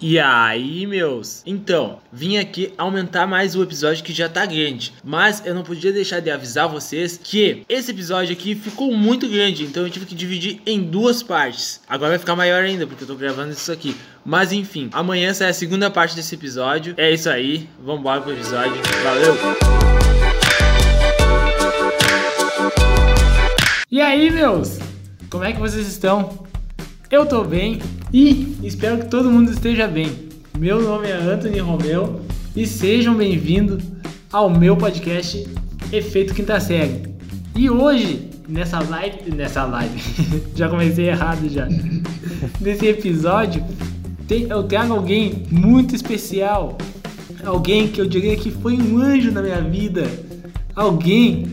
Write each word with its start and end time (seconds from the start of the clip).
E 0.00 0.16
aí, 0.16 0.86
meus? 0.86 1.42
Então, 1.44 1.98
vim 2.12 2.36
aqui 2.36 2.72
aumentar 2.78 3.26
mais 3.26 3.56
o 3.56 3.62
episódio 3.64 4.04
que 4.04 4.12
já 4.12 4.28
tá 4.28 4.46
grande. 4.46 4.92
Mas 5.02 5.42
eu 5.44 5.52
não 5.52 5.64
podia 5.64 5.92
deixar 5.92 6.20
de 6.20 6.30
avisar 6.30 6.68
vocês 6.68 7.18
que 7.20 7.64
esse 7.68 7.90
episódio 7.90 8.32
aqui 8.32 8.54
ficou 8.54 8.96
muito 8.96 9.28
grande, 9.28 9.64
então 9.64 9.82
eu 9.82 9.90
tive 9.90 10.06
que 10.06 10.14
dividir 10.14 10.60
em 10.64 10.80
duas 10.80 11.20
partes. 11.20 11.80
Agora 11.88 12.10
vai 12.10 12.18
ficar 12.20 12.36
maior 12.36 12.62
ainda, 12.62 12.86
porque 12.86 13.02
eu 13.02 13.08
tô 13.08 13.16
gravando 13.16 13.50
isso 13.50 13.72
aqui. 13.72 13.96
Mas 14.24 14.52
enfim, 14.52 14.88
amanhã 14.92 15.34
sai 15.34 15.50
a 15.50 15.54
segunda 15.54 15.90
parte 15.90 16.14
desse 16.14 16.36
episódio. 16.36 16.94
É 16.96 17.10
isso 17.10 17.28
aí, 17.28 17.68
vambora 17.84 18.20
pro 18.20 18.32
episódio. 18.32 18.80
Valeu! 19.02 19.36
E 23.90 24.00
aí, 24.00 24.30
meus? 24.30 24.78
Como 25.28 25.42
é 25.42 25.52
que 25.52 25.58
vocês 25.58 25.88
estão? 25.88 26.47
Eu 27.10 27.24
tô 27.24 27.42
bem 27.42 27.78
e 28.12 28.58
espero 28.62 28.98
que 28.98 29.06
todo 29.06 29.30
mundo 29.30 29.50
esteja 29.50 29.88
bem. 29.88 30.28
Meu 30.58 30.82
nome 30.82 31.08
é 31.08 31.14
Anthony 31.14 31.58
Romeu 31.58 32.20
e 32.54 32.66
sejam 32.66 33.14
bem-vindos 33.14 33.82
ao 34.30 34.50
meu 34.50 34.76
podcast 34.76 35.48
Efeito 35.90 36.34
Quinta 36.34 36.60
Série. 36.60 37.14
E 37.56 37.70
hoje, 37.70 38.28
nessa 38.46 38.80
live, 38.80 39.30
nessa 39.34 39.64
live, 39.64 39.98
já 40.54 40.68
comecei 40.68 41.08
errado 41.08 41.48
já. 41.48 41.66
Nesse 42.60 42.86
episódio, 42.86 43.64
tem, 44.26 44.42
eu 44.42 44.64
trago 44.64 44.92
alguém 44.92 45.46
muito 45.50 45.94
especial, 45.94 46.76
alguém 47.42 47.88
que 47.88 48.02
eu 48.02 48.06
diria 48.06 48.36
que 48.36 48.50
foi 48.50 48.74
um 48.74 48.98
anjo 48.98 49.32
na 49.32 49.40
minha 49.40 49.62
vida, 49.62 50.06
alguém 50.76 51.50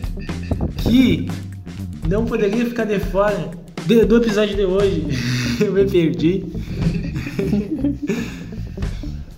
que 0.82 1.26
não 2.06 2.26
poderia 2.26 2.66
ficar 2.66 2.84
de 2.84 3.00
fora 3.00 3.52
do 3.86 4.16
episódio 4.16 4.54
de 4.54 4.64
hoje. 4.66 5.06
eu 5.60 5.72
me 5.74 5.84
perdi. 5.84 6.44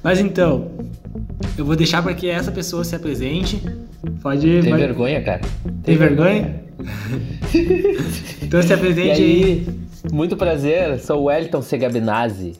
Mas 0.03 0.21
então, 0.21 0.71
eu 1.57 1.65
vou 1.65 1.77
deixar 1.77 2.03
para 2.03 2.15
que 2.15 2.29
essa 2.29 2.53
pessoa 2.53 2.85
se 2.85 2.95
apresente. 2.95 3.63
Pode. 4.23 4.47
Tem 4.47 4.71
pode... 4.71 4.83
vergonha, 4.83 5.23
cara? 5.23 5.41
Tem, 5.65 5.75
Tem 5.83 5.97
vergonha? 5.97 6.63
então 8.43 8.63
se 8.63 8.73
apresente 8.73 9.21
aí, 9.21 9.43
aí. 9.43 9.67
Muito 10.13 10.37
prazer, 10.37 10.99
sou 11.01 11.23
o 11.23 11.25
Wellington 11.25 11.61
Segabinazzi. 11.61 12.53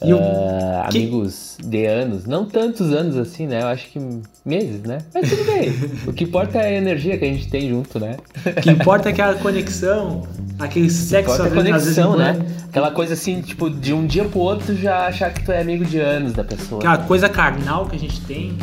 Uh, 0.00 0.88
que... 0.90 0.98
Amigos 0.98 1.56
de 1.60 1.84
anos, 1.86 2.24
não 2.24 2.44
tantos 2.44 2.92
anos 2.92 3.16
assim, 3.16 3.48
né? 3.48 3.62
Eu 3.62 3.66
acho 3.66 3.88
que 3.88 3.98
meses, 4.44 4.82
né? 4.82 4.98
Mas 5.12 5.28
tudo 5.28 5.44
bem. 5.44 5.72
o 6.06 6.12
que 6.12 6.24
importa 6.24 6.58
é 6.58 6.66
a 6.66 6.72
energia 6.72 7.18
que 7.18 7.24
a 7.24 7.28
gente 7.28 7.48
tem 7.48 7.68
junto, 7.68 7.98
né? 7.98 8.16
O 8.46 8.60
que 8.60 8.70
importa 8.70 9.08
é 9.08 9.12
aquela 9.12 9.34
conexão, 9.34 10.22
aquele 10.58 10.88
sexo 10.88 11.42
às 11.42 11.52
conexão, 11.52 12.16
né? 12.16 12.38
Aquela 12.68 12.92
coisa 12.92 13.14
assim, 13.14 13.40
tipo, 13.40 13.68
de 13.68 13.92
um 13.92 14.06
dia 14.06 14.24
pro 14.24 14.38
outro 14.38 14.76
já 14.76 15.06
achar 15.06 15.32
que 15.32 15.44
tu 15.44 15.50
é 15.50 15.60
amigo 15.60 15.84
de 15.84 15.98
anos 15.98 16.32
da 16.32 16.44
pessoa. 16.44 16.80
Aquela 16.80 16.98
coisa 16.98 17.28
carnal 17.28 17.86
que 17.86 17.96
a 17.96 17.98
gente 17.98 18.20
tem. 18.20 18.56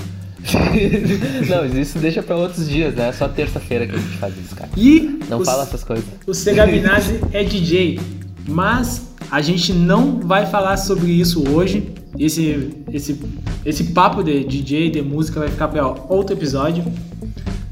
não, 1.49 1.65
isso 1.65 1.99
deixa 1.99 2.23
pra 2.23 2.35
outros 2.37 2.69
dias, 2.69 2.95
né? 2.95 3.09
É 3.09 3.11
só 3.11 3.27
terça-feira 3.27 3.85
que 3.85 3.95
a 3.95 3.97
gente 3.97 4.17
faz 4.17 4.37
isso, 4.37 4.55
cara. 4.55 4.69
E 4.77 5.19
não 5.27 5.43
fala 5.43 5.63
essas 5.63 5.83
coisas. 5.83 6.05
O 6.25 6.33
Segabinazzi 6.33 7.19
é 7.33 7.43
DJ, 7.43 7.99
mas 8.47 9.14
a 9.31 9.41
gente 9.41 9.73
não 9.73 10.19
vai 10.19 10.45
falar 10.45 10.77
sobre 10.77 11.11
isso 11.11 11.47
hoje. 11.49 11.89
Esse, 12.17 12.69
esse, 12.91 13.19
esse 13.65 13.83
papo 13.85 14.23
de 14.23 14.43
DJ, 14.43 14.89
de 14.89 15.01
música, 15.01 15.39
vai 15.39 15.49
ficar 15.49 15.67
para 15.67 15.85
outro 15.87 16.35
episódio. 16.35 16.83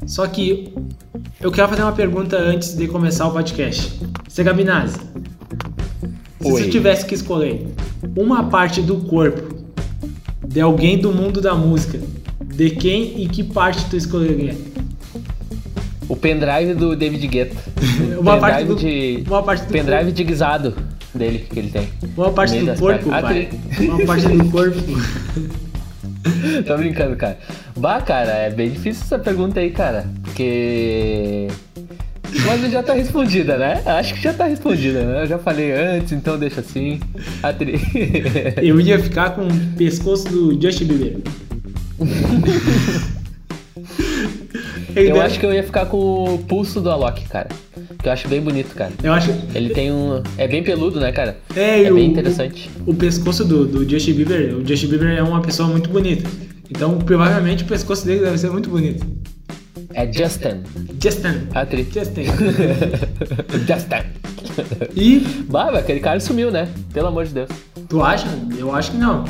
Só 0.06 0.26
que 0.26 0.72
eu 1.40 1.50
quero 1.50 1.68
fazer 1.68 1.82
uma 1.82 1.92
pergunta 1.92 2.36
antes 2.36 2.74
de 2.74 2.86
começar 2.86 3.26
o 3.26 3.32
podcast. 3.32 4.00
Segabinazzi, 4.28 4.98
se 6.40 6.46
Oi. 6.46 6.52
você 6.52 6.68
tivesse 6.68 7.06
que 7.06 7.14
escolher 7.14 7.66
uma 8.16 8.44
parte 8.44 8.82
do 8.82 8.96
corpo 8.96 9.64
de 10.46 10.60
alguém 10.60 10.98
do 10.98 11.12
mundo 11.12 11.40
da 11.40 11.54
música, 11.54 11.98
de 12.44 12.70
quem 12.70 13.22
e 13.22 13.28
que 13.28 13.42
parte 13.42 13.84
tu 13.86 13.96
escolheria? 13.96 14.56
O 16.06 16.14
pendrive 16.14 16.74
do 16.74 16.94
David 16.94 17.26
Guetta. 17.26 17.56
uma, 18.20 18.36
parte 18.36 18.64
do, 18.64 18.76
de, 18.76 19.24
uma 19.26 19.42
parte 19.42 19.64
do 19.64 19.72
pendrive 19.72 20.04
corpo. 20.04 20.12
de 20.12 20.24
guisado 20.24 20.74
dele 21.18 21.46
que 21.50 21.58
ele 21.58 21.70
tem. 21.70 21.88
Uma 22.16 22.30
parte 22.30 22.58
do 22.58 22.78
corpo, 22.78 23.08
pai. 23.08 23.48
Uma 23.80 24.06
parte 24.06 24.28
do 24.28 24.50
corpo. 24.50 24.80
Tô 26.66 26.76
brincando, 26.76 27.16
cara. 27.16 27.38
Bah, 27.76 28.00
cara, 28.00 28.30
é 28.30 28.50
bem 28.50 28.70
difícil 28.70 29.02
essa 29.04 29.18
pergunta 29.18 29.60
aí, 29.60 29.70
cara. 29.70 30.06
Porque. 30.22 31.48
Mas 32.46 32.72
já 32.72 32.82
tá 32.82 32.94
respondida, 32.94 33.56
né? 33.56 33.82
Acho 33.86 34.14
que 34.14 34.22
já 34.22 34.32
tá 34.32 34.46
respondida, 34.46 35.04
né? 35.04 35.22
Eu 35.22 35.26
já 35.26 35.38
falei 35.38 35.72
antes, 35.72 36.12
então 36.12 36.38
deixa 36.38 36.60
assim. 36.60 37.00
Atri... 37.42 37.80
Eu 38.60 38.80
ia 38.80 38.98
ficar 38.98 39.30
com 39.30 39.46
o 39.46 39.76
pescoço 39.76 40.28
do 40.28 40.60
Justin 40.60 40.86
Bieber. 40.86 41.16
eu 44.96 45.20
acho 45.20 45.38
que 45.38 45.46
eu 45.46 45.52
ia 45.52 45.62
ficar 45.62 45.86
com 45.86 46.34
o 46.34 46.38
pulso 46.38 46.80
do 46.80 46.90
Alok, 46.90 47.24
cara. 47.28 47.48
Que 48.02 48.08
eu 48.08 48.12
acho 48.12 48.28
bem 48.28 48.40
bonito, 48.40 48.74
cara. 48.74 48.92
Eu 49.02 49.12
acho. 49.12 49.30
Ele 49.54 49.70
tem 49.70 49.90
um. 49.90 50.22
É 50.36 50.46
bem 50.46 50.62
peludo, 50.62 51.00
né, 51.00 51.10
cara? 51.12 51.36
É, 51.56 51.82
é 51.82 51.92
bem 51.92 52.06
interessante. 52.06 52.70
O, 52.86 52.90
o 52.90 52.94
pescoço 52.94 53.44
do, 53.44 53.66
do 53.66 53.88
Justin 53.88 54.14
Bieber, 54.14 54.56
o 54.56 54.66
Justin 54.66 54.88
Bieber 54.88 55.16
é 55.16 55.22
uma 55.22 55.40
pessoa 55.40 55.68
muito 55.68 55.90
bonita. 55.90 56.28
Então, 56.70 56.98
provavelmente 56.98 57.64
o 57.64 57.66
pescoço 57.66 58.06
dele 58.06 58.20
deve 58.20 58.38
ser 58.38 58.50
muito 58.50 58.68
bonito. 58.68 59.04
É 59.92 60.10
Justin. 60.10 60.62
Justin. 61.02 61.48
Atriz. 61.54 61.86
Justin. 61.92 62.24
Justin. 63.66 64.90
E. 64.94 65.20
Bah, 65.48 65.70
aquele 65.70 66.00
cara 66.00 66.20
sumiu, 66.20 66.50
né? 66.50 66.68
Pelo 66.92 67.08
amor 67.08 67.24
de 67.24 67.34
Deus. 67.34 67.50
Tu 67.88 68.02
acha? 68.02 68.26
Eu 68.56 68.74
acho 68.74 68.92
que 68.92 68.96
não. 68.96 69.24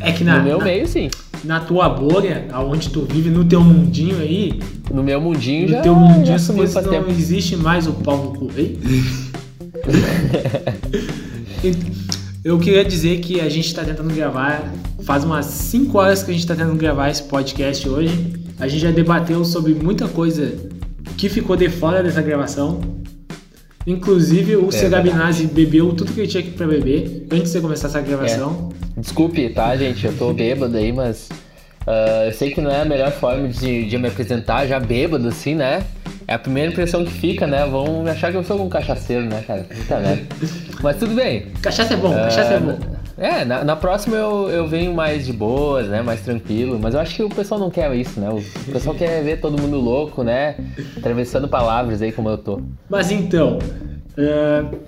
É 0.00 0.12
que 0.12 0.24
na. 0.24 0.38
No 0.38 0.44
meu 0.44 0.58
na... 0.58 0.64
meio, 0.64 0.86
sim 0.86 1.08
na 1.44 1.60
tua 1.60 1.88
bolha, 1.88 2.46
aonde 2.52 2.90
tu 2.90 3.02
vive, 3.02 3.30
no 3.30 3.44
teu 3.44 3.62
mundinho 3.62 4.18
aí. 4.18 4.60
No 4.92 5.02
meu 5.02 5.20
mundinho 5.20 5.62
no 5.62 5.68
já. 5.68 5.76
No 5.78 5.82
teu 5.82 5.94
mundinho 5.94 6.26
já 6.26 6.38
faz 6.38 6.86
não 6.86 6.92
tempo. 6.92 7.10
existe 7.10 7.56
mais 7.56 7.86
o 7.86 7.92
Paulo 7.92 8.38
Correia. 8.38 8.76
Eu 12.44 12.58
queria 12.58 12.84
dizer 12.84 13.20
que 13.20 13.40
a 13.40 13.48
gente 13.48 13.66
está 13.66 13.84
tentando 13.84 14.14
gravar, 14.14 14.72
faz 15.02 15.24
umas 15.24 15.46
5 15.46 15.98
horas 15.98 16.22
que 16.22 16.30
a 16.30 16.32
gente 16.32 16.42
está 16.42 16.54
tentando 16.54 16.76
gravar 16.76 17.10
esse 17.10 17.22
podcast 17.24 17.88
hoje. 17.88 18.34
A 18.58 18.68
gente 18.68 18.80
já 18.80 18.90
debateu 18.90 19.44
sobre 19.44 19.74
muita 19.74 20.08
coisa 20.08 20.54
que 21.16 21.28
ficou 21.28 21.56
de 21.56 21.68
fora 21.68 22.02
dessa 22.02 22.22
gravação. 22.22 22.80
Inclusive, 23.88 24.54
o 24.56 24.68
é, 24.68 24.70
Segabinazzi 24.70 25.46
bebeu 25.46 25.94
tudo 25.94 26.12
que 26.12 26.20
ele 26.20 26.28
tinha 26.28 26.42
para 26.42 26.66
beber 26.66 27.26
antes 27.32 27.50
de 27.50 27.58
começar 27.58 27.88
essa 27.88 28.02
gravação. 28.02 28.70
É. 28.96 29.00
Desculpe, 29.00 29.48
tá, 29.48 29.74
gente? 29.76 30.04
Eu 30.04 30.12
tô 30.12 30.30
bêbado 30.34 30.76
aí, 30.76 30.92
mas 30.92 31.30
uh, 31.86 32.26
eu 32.26 32.32
sei 32.32 32.50
que 32.50 32.60
não 32.60 32.70
é 32.70 32.82
a 32.82 32.84
melhor 32.84 33.10
forma 33.12 33.48
de, 33.48 33.86
de 33.86 33.96
me 33.96 34.08
apresentar 34.08 34.66
já 34.66 34.78
bêbado, 34.78 35.26
assim, 35.26 35.54
né? 35.54 35.82
É 36.26 36.34
a 36.34 36.38
primeira 36.38 36.70
impressão 36.70 37.02
que 37.02 37.10
fica, 37.10 37.46
né? 37.46 37.64
Vão 37.64 38.06
achar 38.06 38.30
que 38.30 38.36
eu 38.36 38.44
sou 38.44 38.62
um 38.62 38.68
cachaceiro, 38.68 39.24
né, 39.24 39.42
cara? 39.46 39.62
Puta 39.62 39.98
merda. 39.98 40.22
Mas 40.82 40.98
tudo 40.98 41.14
bem. 41.14 41.46
Cachaça 41.62 41.94
é 41.94 41.96
bom, 41.96 42.10
uh, 42.10 42.14
cachaça 42.14 42.52
é 42.52 42.60
bom. 42.60 42.78
É, 43.18 43.44
na, 43.44 43.64
na, 43.64 43.74
próxima 43.74 44.16
eu, 44.16 44.48
eu 44.48 44.68
venho 44.68 44.94
mais 44.94 45.26
de 45.26 45.32
boas, 45.32 45.88
né? 45.88 46.00
Mais 46.02 46.20
tranquilo. 46.20 46.78
Mas 46.80 46.94
eu 46.94 47.00
acho 47.00 47.16
que 47.16 47.22
o 47.24 47.28
pessoal 47.28 47.58
não 47.58 47.68
quer 47.68 47.92
isso, 47.96 48.20
né? 48.20 48.30
O 48.30 48.72
pessoal 48.72 48.94
quer 48.94 49.22
ver 49.24 49.40
todo 49.40 49.60
mundo 49.60 49.76
louco, 49.76 50.22
né? 50.22 50.54
Atravessando 50.96 51.48
palavras 51.48 52.00
aí 52.00 52.12
como 52.12 52.28
eu 52.28 52.38
tô. 52.38 52.62
Mas 52.88 53.10
então. 53.10 53.58
Uh, 54.16 54.78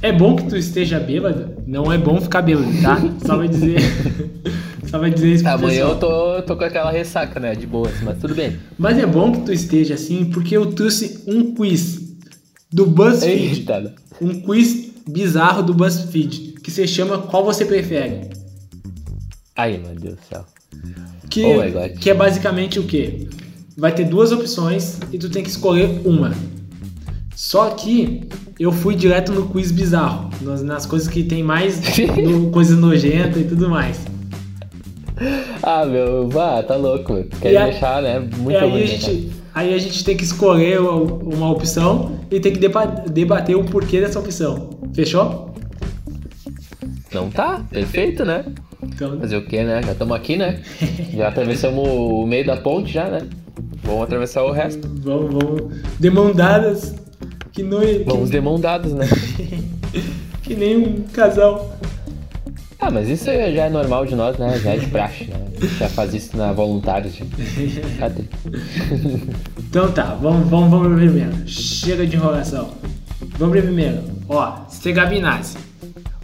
é 0.00 0.10
bom 0.10 0.34
que 0.36 0.46
tu 0.46 0.56
esteja 0.56 0.98
bêbado. 0.98 1.54
Não 1.66 1.92
é 1.92 1.98
bom 1.98 2.18
ficar 2.18 2.40
bêbado, 2.40 2.66
tá? 2.80 2.98
Só 3.26 3.36
vai 3.36 3.48
dizer. 3.48 3.78
Só 4.88 4.98
vai 4.98 5.10
dizer 5.10 5.32
isso 5.32 5.44
pro 5.44 5.52
Amanhã 5.52 5.88
pessoal. 5.88 6.34
eu 6.36 6.42
tô, 6.42 6.42
tô 6.42 6.56
com 6.56 6.64
aquela 6.64 6.90
ressaca, 6.90 7.38
né? 7.40 7.54
De 7.54 7.66
boas, 7.66 8.00
mas 8.02 8.16
tudo 8.18 8.34
bem. 8.34 8.56
Mas 8.78 8.96
é 8.96 9.04
bom 9.04 9.32
que 9.32 9.40
tu 9.40 9.52
esteja 9.52 9.94
assim, 9.94 10.26
porque 10.26 10.56
eu 10.56 10.66
trouxe 10.72 11.24
um 11.26 11.54
quiz 11.54 12.00
do 12.72 12.86
BuzzFeed. 12.86 13.58
Eita. 13.58 13.94
Um 14.20 14.40
quiz 14.40 14.92
bizarro 15.06 15.62
do 15.62 15.74
BuzzFeed 15.74 16.53
que 16.64 16.70
se 16.70 16.88
chama 16.88 17.18
Qual 17.18 17.44
Você 17.44 17.66
Prefere? 17.66 18.30
Ai, 19.54 19.76
meu 19.76 19.94
Deus 19.94 20.16
do 20.16 20.24
céu. 20.24 20.44
Que, 21.28 21.44
oh 21.44 21.98
que 22.00 22.08
é 22.08 22.14
basicamente 22.14 22.80
o 22.80 22.84
quê? 22.84 23.28
Vai 23.76 23.94
ter 23.94 24.04
duas 24.04 24.32
opções 24.32 24.98
e 25.12 25.18
tu 25.18 25.28
tem 25.28 25.42
que 25.42 25.50
escolher 25.50 26.00
uma. 26.06 26.32
Só 27.36 27.70
que 27.70 28.26
eu 28.58 28.72
fui 28.72 28.94
direto 28.94 29.30
no 29.30 29.46
quiz 29.48 29.70
bizarro, 29.70 30.30
nas, 30.40 30.62
nas 30.62 30.86
coisas 30.86 31.06
que 31.06 31.22
tem 31.22 31.42
mais 31.42 31.82
no, 32.16 32.50
coisas 32.50 32.78
nojentas 32.78 33.42
e 33.42 33.44
tudo 33.44 33.68
mais. 33.68 34.00
Ah, 35.62 35.84
meu, 35.84 36.28
vá, 36.30 36.62
tá 36.62 36.76
louco. 36.76 37.24
Quer 37.42 37.70
deixar, 37.72 38.00
né? 38.00 38.20
Muito 38.20 38.52
e 38.52 38.56
aí, 38.56 38.82
a 38.82 38.86
gente, 38.86 39.30
aí 39.54 39.74
a 39.74 39.78
gente 39.78 40.02
tem 40.02 40.16
que 40.16 40.24
escolher 40.24 40.80
uma 40.80 41.50
opção 41.50 42.18
e 42.30 42.40
tem 42.40 42.54
que 42.54 42.60
debater 43.10 43.54
o 43.54 43.64
porquê 43.64 44.00
dessa 44.00 44.18
opção. 44.18 44.70
Fechou? 44.94 45.53
Então 47.14 47.30
tá, 47.30 47.64
perfeito, 47.70 48.24
né? 48.24 48.44
Então... 48.82 49.20
Fazer 49.20 49.36
o 49.36 49.46
quê, 49.46 49.62
né? 49.62 49.80
Já 49.84 49.92
estamos 49.92 50.16
aqui, 50.16 50.36
né? 50.36 50.60
Já 51.14 51.28
atravessamos 51.28 51.88
o 51.88 52.26
meio 52.26 52.44
da 52.44 52.56
ponte 52.56 52.92
já, 52.92 53.08
né? 53.08 53.20
Vamos 53.84 54.02
atravessar 54.02 54.42
o 54.42 54.50
resto. 54.50 54.88
Vamos, 55.00 55.32
vamos. 55.32 55.76
Demandadas. 56.00 56.92
Que 57.52 57.62
não 57.62 57.80
é, 57.80 58.00
Vamos 58.00 58.30
que... 58.30 58.32
demandadas, 58.32 58.92
né? 58.92 59.06
que 60.42 60.56
nem 60.56 60.76
um 60.76 61.02
casal. 61.12 61.78
Ah, 62.80 62.90
mas 62.90 63.08
isso 63.08 63.26
já 63.26 63.66
é 63.66 63.70
normal 63.70 64.04
de 64.06 64.16
nós, 64.16 64.36
né? 64.36 64.58
Já 64.58 64.72
é 64.72 64.76
de 64.76 64.88
praxe, 64.88 65.26
né? 65.26 65.36
Já 65.78 65.88
faz 65.88 66.12
isso 66.14 66.36
na 66.36 66.52
voluntária. 66.52 67.08
Já. 67.08 67.24
Cadê? 68.00 68.24
Então 69.70 69.90
tá, 69.90 70.14
vamos, 70.20 70.48
vamos, 70.48 70.70
vamos 70.70 70.86
pro 70.86 70.96
primeiro. 70.96 71.32
Chega 71.46 72.06
de 72.06 72.14
enrolação. 72.14 72.74
Vamos 73.38 73.52
pro 73.56 73.62
primeiro. 73.62 74.02
Ó, 74.28 74.66
se 74.68 74.92
gabinasse, 74.92 75.56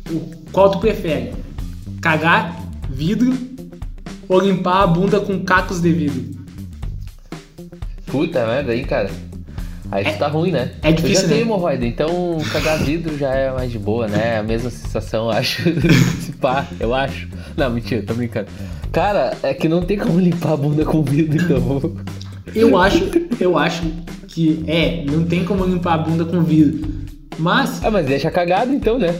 o, 0.09 0.40
qual 0.53 0.71
tu 0.71 0.79
prefere? 0.79 1.33
Cagar 2.01 2.57
vidro 2.89 3.33
ou 4.29 4.41
limpar 4.41 4.83
a 4.83 4.87
bunda 4.87 5.21
com 5.21 5.41
cacos 5.45 5.81
de 5.81 5.93
vidro? 5.93 6.41
Puta 8.07 8.47
merda 8.47 8.73
aí, 8.73 8.85
cara. 8.85 9.11
Aí 9.93 10.07
isso 10.07 10.19
tá 10.19 10.29
ruim, 10.29 10.53
né? 10.53 10.71
é 10.83 10.93
difícil, 10.93 11.17
Eu 11.17 11.23
já 11.23 11.29
tenho 11.29 11.41
né? 11.41 11.43
hemorroida, 11.43 11.85
então 11.85 12.39
cagar 12.53 12.79
vidro 12.79 13.19
já 13.19 13.35
é 13.35 13.51
mais 13.53 13.73
de 13.73 13.79
boa, 13.79 14.07
né? 14.07 14.39
A 14.39 14.43
mesma 14.43 14.71
sensação, 14.71 15.25
eu 15.25 15.31
acho. 15.33 15.63
Se 16.21 16.33
pá, 16.41 16.65
eu 16.79 16.95
acho. 16.95 17.29
Não, 17.57 17.71
mentira, 17.71 18.03
tô 18.03 18.15
brincando. 18.15 18.47
Cara, 18.93 19.37
é 19.43 19.53
que 19.53 19.69
não 19.69 19.83
tem 19.83 19.99
como 19.99 20.21
limpar 20.21 20.53
a 20.53 20.57
bunda 20.57 20.85
com 20.85 21.03
vidro, 21.03 21.43
então. 21.43 21.97
Eu 22.55 22.77
acho, 22.79 23.09
eu 23.41 23.59
acho 23.59 23.83
que 24.29 24.63
é, 24.67 25.05
não 25.11 25.25
tem 25.25 25.45
como 25.45 25.65
limpar 25.65 25.95
a 25.95 25.99
bunda 25.99 26.25
com 26.25 26.41
vidro. 26.43 26.89
Mas, 27.39 27.85
Ah, 27.85 27.91
mas 27.91 28.07
deixa 28.07 28.31
cagado 28.31 28.73
então, 28.73 28.99
né? 28.99 29.15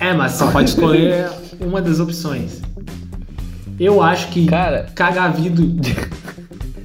É, 0.00 0.12
mas 0.14 0.32
você 0.32 0.44
pode 0.50 0.70
escolher 0.70 1.28
uma 1.60 1.80
das 1.80 2.00
opções. 2.00 2.60
Eu 3.78 4.02
acho 4.02 4.28
que 4.28 4.46
Cara. 4.46 4.86
cagar 4.94 5.32
vidro, 5.32 5.74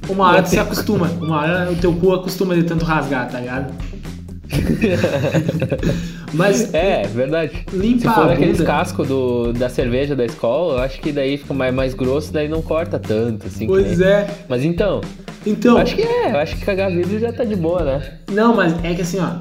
uma 0.08 0.28
hora 0.28 0.42
tu 0.42 0.50
se 0.50 0.58
acostuma. 0.58 1.08
Uma 1.20 1.40
hora 1.42 1.70
o 1.70 1.76
teu 1.76 1.92
cu 1.94 2.12
acostuma 2.14 2.54
de 2.54 2.62
tanto 2.62 2.84
rasgar, 2.84 3.28
tá 3.28 3.40
ligado? 3.40 3.72
Mas 6.32 6.72
É, 6.74 7.02
verdade. 7.06 7.64
Limpar 7.72 8.14
Se 8.14 8.20
for 8.20 8.32
aqueles 8.32 8.60
cascos 8.60 9.08
do, 9.08 9.52
da 9.52 9.68
cerveja 9.68 10.14
da 10.14 10.24
escola, 10.24 10.74
eu 10.78 10.82
acho 10.84 11.00
que 11.00 11.12
daí 11.12 11.36
fica 11.36 11.54
mais, 11.54 11.74
mais 11.74 11.94
grosso, 11.94 12.32
daí 12.32 12.48
não 12.48 12.62
corta 12.62 12.98
tanto, 12.98 13.46
assim. 13.46 13.66
Pois 13.66 13.98
nem- 13.98 14.08
é. 14.08 14.26
Mas 14.48 14.64
então, 14.64 15.00
Então, 15.44 15.76
acho 15.78 15.94
que 15.96 16.02
é, 16.02 16.32
eu 16.32 16.38
acho 16.38 16.56
que 16.56 16.64
cagar 16.64 16.90
vidro 16.90 17.18
já 17.18 17.32
tá 17.32 17.44
de 17.44 17.56
boa, 17.56 17.82
né? 17.82 18.02
não, 18.32 18.54
mas 18.54 18.72
é 18.84 18.94
que 18.94 19.02
assim, 19.02 19.18
ó. 19.20 19.36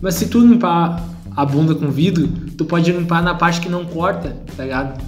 Mas 0.00 0.14
se 0.14 0.26
tu 0.28 0.40
limpar 0.40 1.02
a 1.40 1.44
bunda 1.46 1.72
com 1.74 1.88
vidro, 1.88 2.26
tu 2.56 2.64
pode 2.64 2.90
limpar 2.90 3.22
na 3.22 3.32
parte 3.34 3.60
que 3.60 3.68
não 3.68 3.84
corta, 3.84 4.36
tá 4.56 4.64
ligado? 4.64 5.00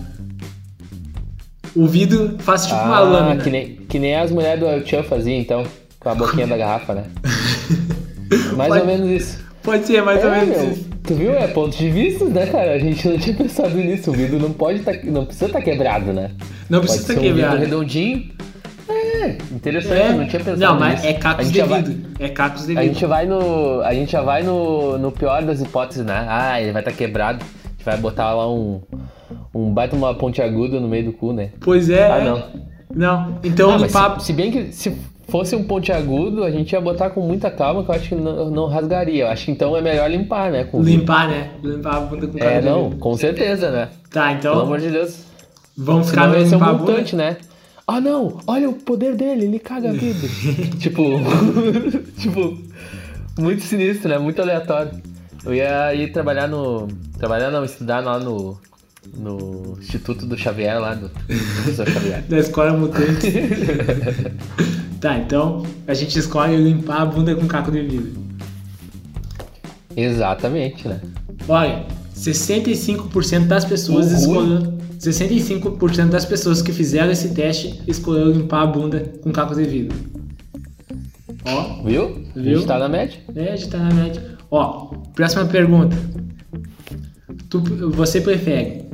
O 1.75 1.87
vidro 1.87 2.37
faz 2.39 2.67
tipo 2.67 2.79
uma 2.81 3.01
lâmina. 3.01 3.35
Ah, 3.41 3.45
que 3.45 3.51
nem, 3.51 3.77
que 3.89 3.99
nem 3.99 4.15
as 4.17 4.31
mulheres 4.31 4.61
do 4.61 4.67
El 4.67 4.87
Chan 4.87 5.03
faziam, 5.03 5.39
então, 5.41 5.65
com 5.99 6.09
a 6.09 6.15
boquinha 6.15 6.47
da 6.47 6.57
garrafa, 6.57 6.95
né? 6.95 7.05
Mais 8.57 8.69
Pode- 8.69 8.81
ou 8.81 8.87
menos 8.87 9.11
isso. 9.11 9.39
Pode 9.63 9.87
ser 9.87 10.03
mais 10.03 10.25
ou 10.25 10.31
É, 10.33 10.41
menos 10.41 10.57
meu, 10.57 10.71
isso. 10.73 10.87
tu 11.03 11.15
viu? 11.15 11.35
É 11.35 11.47
ponto 11.49 11.77
de 11.77 11.91
vista, 11.91 12.25
né, 12.27 12.47
cara? 12.47 12.75
A 12.75 12.79
gente 12.79 13.07
não 13.09 13.19
tinha 13.19 13.35
pensado 13.37 13.77
nisso. 13.77 14.11
O 14.11 14.15
vidro 14.15 14.39
não 14.39 14.53
pode 14.53 14.81
tá, 14.81 14.93
não 15.05 15.25
precisa 15.27 15.47
estar 15.47 15.61
quebrado, 15.61 16.13
né? 16.15 16.31
Não 16.69 16.81
precisa 16.81 17.03
estar 17.03 17.15
um 17.15 17.23
vidro 17.23 17.37
quebrado. 17.37 17.59
redondinho. 17.61 18.31
É, 19.21 19.37
interessante, 19.55 20.01
É. 20.01 20.13
não 20.13 20.27
tinha 20.27 20.43
pensado 20.45 20.61
Não, 20.61 20.79
mas 20.79 20.95
nisso. 20.95 21.07
é 21.07 21.13
cacos 21.15 21.45
gente 21.47 21.53
de 21.55 21.59
já 21.61 21.67
vai-. 21.67 21.97
É 22.19 22.29
cacos 22.29 22.67
de 22.67 22.79
A 22.79 22.83
gente 22.83 23.07
vai 23.07 23.27
no. 23.27 23.81
A 23.83 23.95
gente 23.95 24.13
já 24.13 24.23
vai 24.23 24.43
no, 24.43 24.99
no 24.99 25.13
pior 25.13 25.43
das 25.43 25.61
hipóteses, 25.61 26.05
né? 26.05 26.27
Ah, 26.29 26.61
ele 26.61 26.73
vai 26.73 26.81
estar 26.83 26.93
quebrado. 26.93 27.45
A 27.45 27.69
gente 27.71 27.85
vai 27.85 27.97
botar 27.99 28.33
lá 28.35 28.51
um. 28.51 28.81
Um 29.55 29.73
baita 29.73 29.95
uma 29.97 30.15
ponte 30.15 30.41
aguda 30.43 30.79
no 30.81 30.89
meio 30.89 31.05
do 31.07 31.13
cu, 31.13 31.33
né? 31.33 31.51
Pois 31.61 31.89
é. 31.91 32.11
Ah, 32.11 32.19
é. 32.19 32.25
não. 32.25 32.43
Não. 32.95 33.39
Então 33.45 33.71
Ah, 33.71 33.79
mas 33.79 33.93
limpar. 33.93 34.19
se, 34.21 34.27
se 34.27 34.33
bem 34.33 34.51
que 34.51 34.73
se 34.73 34.97
fosse 35.29 35.55
um 35.55 35.63
ponte 35.63 35.93
agudo, 35.93 36.43
a 36.43 36.51
gente 36.51 36.73
ia 36.73 36.81
botar 36.81 37.11
com 37.11 37.21
muita 37.21 37.51
calma, 37.51 37.85
que 37.85 37.91
eu 37.91 37.95
acho 37.95 38.09
que 38.09 38.15
não, 38.17 38.51
não 38.51 38.67
rasgaria. 38.67 39.25
Eu 39.25 39.29
acho 39.29 39.45
que 39.45 39.53
então 39.53 39.77
é 39.77 39.81
melhor 39.81 40.11
limpar, 40.11 40.51
né? 40.51 40.65
Com 40.65 40.83
Limpar, 40.83 41.29
né? 41.29 41.51
Limpar 41.63 41.97
a 41.97 42.01
bunda 42.01 42.27
com 42.27 42.37
É, 42.39 42.41
cacos 42.41 42.61
de 42.63 42.69
não, 42.69 42.91
com 42.93 43.17
certeza, 43.17 43.71
né? 43.71 43.89
Tá, 44.11 44.27
Pelo 44.29 44.39
então 44.39 44.61
amor 44.61 44.81
de 44.81 44.91
Deus. 44.91 45.25
vamos 45.77 46.09
ficar 46.11 46.27
no 46.27 46.35
ia 46.37 46.47
ser 46.47 46.57
um 46.57 46.59
limpar 46.59 46.71
a 46.71 46.73
bunda. 46.75 47.17
né? 47.17 47.37
Ah 47.93 48.01
não, 48.01 48.39
olha 48.47 48.71
o 48.71 48.75
poder 48.75 49.17
dele, 49.17 49.47
ele 49.47 49.59
caga 49.59 49.93
vidro. 49.93 50.29
tipo, 50.79 51.03
tipo, 52.17 52.57
muito 53.37 53.63
sinistro, 53.65 54.09
né? 54.11 54.17
Muito 54.17 54.41
aleatório. 54.41 54.93
Eu 55.45 55.53
ia 55.53 55.93
ir 55.93 56.13
trabalhar 56.13 56.47
no. 56.47 56.87
Trabalhar 57.19 57.51
não, 57.51 57.65
estudar 57.65 57.99
lá 57.99 58.17
no. 58.21 58.57
No 59.17 59.77
Instituto 59.81 60.25
do 60.25 60.39
Xavier, 60.39 60.79
lá 60.79 60.95
do 60.95 61.09
professor 61.09 61.89
Xavier. 61.91 62.23
Da 62.31 62.39
escola 62.39 62.75
mutante. 62.75 63.33
tá, 65.01 65.19
então 65.19 65.67
a 65.89 65.95
gente 65.95 66.17
escolhe 66.17 66.57
limpar 66.57 67.01
a 67.03 67.07
bunda 67.07 67.35
com 67.35 67.49
caco 67.49 67.73
de 67.73 67.83
vidro. 67.83 68.23
Exatamente, 69.97 70.87
né? 70.87 71.01
Olha, 71.49 71.85
65% 72.15 73.49
das 73.49 73.65
pessoas 73.65 74.13
Uhul. 74.13 74.17
escolheram. 74.17 74.80
65% 75.01 76.09
das 76.11 76.25
pessoas 76.25 76.61
que 76.61 76.73
fizeram 76.73 77.11
esse 77.11 77.31
teste 77.35 77.81
escolheram 77.87 78.31
limpar 78.33 78.63
a 78.63 78.67
bunda 78.67 79.13
com 79.23 79.33
caco 79.33 79.55
de 79.55 79.65
vidro. 79.65 79.97
Ó, 81.45 81.83
Viu? 81.83 82.25
A 82.37 82.39
Viu? 82.41 82.59
gente 82.59 82.67
tá 82.67 82.79
na 82.79 82.89
média. 82.89 83.19
é, 83.35 83.53
a 83.53 83.57
gente 83.57 83.71
tá 83.71 83.79
na 83.79 83.95
média. 83.95 84.37
Ó, 84.51 84.89
próxima 85.15 85.47
pergunta. 85.47 85.97
Tu, 87.49 87.61
você 87.91 88.21
prefere 88.21 88.85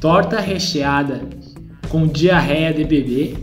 torta 0.00 0.40
recheada 0.40 1.22
com 1.88 2.06
diarreia 2.06 2.72
de 2.74 2.84
bebê 2.84 3.34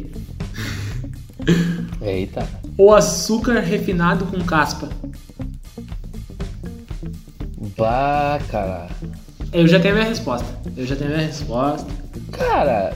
Eita. 2.01 2.47
ou 2.77 2.93
açúcar 2.93 3.59
refinado 3.61 4.25
com 4.25 4.39
caspa? 4.41 4.89
Bah, 7.77 8.39
cara. 8.49 8.89
Eu 9.51 9.67
já 9.67 9.79
tenho 9.79 9.95
a 9.95 9.97
minha 9.97 10.09
resposta. 10.09 10.47
Eu 10.77 10.85
já 10.85 10.95
tenho 10.95 11.11
a 11.11 11.13
minha 11.15 11.27
resposta. 11.27 11.87
Cara, 12.31 12.93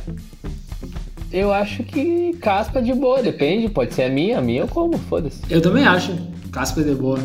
eu 1.32 1.52
acho 1.52 1.84
que 1.84 2.34
caspa 2.40 2.82
de 2.82 2.94
boa, 2.94 3.24
depende, 3.24 3.68
pode 3.68 3.94
ser 3.94 4.04
a 4.04 4.10
minha, 4.10 4.38
a 4.38 4.42
minha 4.42 4.62
eu 4.62 4.68
como, 4.68 4.98
foda-se. 4.98 5.42
Eu 5.50 5.62
também 5.62 5.86
acho. 5.86 6.16
Caspa 6.52 6.84
de 6.84 6.94
boa. 6.94 7.20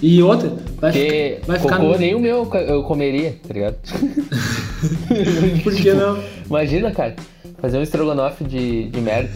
E 0.00 0.22
outra, 0.22 0.50
vai, 0.80 0.92
Porque 0.92 1.38
ficar, 1.40 1.46
vai 1.46 1.58
ficar 1.58 1.76
cocô 1.78 1.92
no... 1.92 1.98
nem 1.98 2.14
o 2.14 2.20
meu 2.20 2.48
eu 2.68 2.82
comeria, 2.82 3.36
tá 3.46 3.54
ligado? 3.54 3.76
Por 5.62 5.74
que 5.74 5.92
não? 5.92 6.22
Imagina, 6.46 6.92
cara, 6.92 7.16
fazer 7.58 7.78
um 7.78 7.82
estrogonofe 7.82 8.44
de, 8.44 8.88
de 8.88 9.00
merda. 9.00 9.30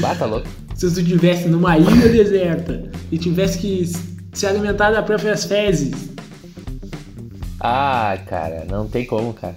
Bah, 0.00 0.14
tá 0.14 0.26
louco. 0.26 0.46
Se 0.74 0.92
tu 0.92 1.00
estivesse 1.00 1.48
numa 1.48 1.78
ilha 1.78 2.08
deserta 2.08 2.84
e 3.10 3.18
tivesse 3.18 3.58
que 3.58 3.90
se 4.32 4.46
alimentar 4.46 4.90
das 4.90 5.04
próprias 5.04 5.44
fezes. 5.44 6.13
Ah, 7.66 8.18
cara, 8.26 8.66
não 8.70 8.86
tem 8.86 9.06
como, 9.06 9.32
cara. 9.32 9.54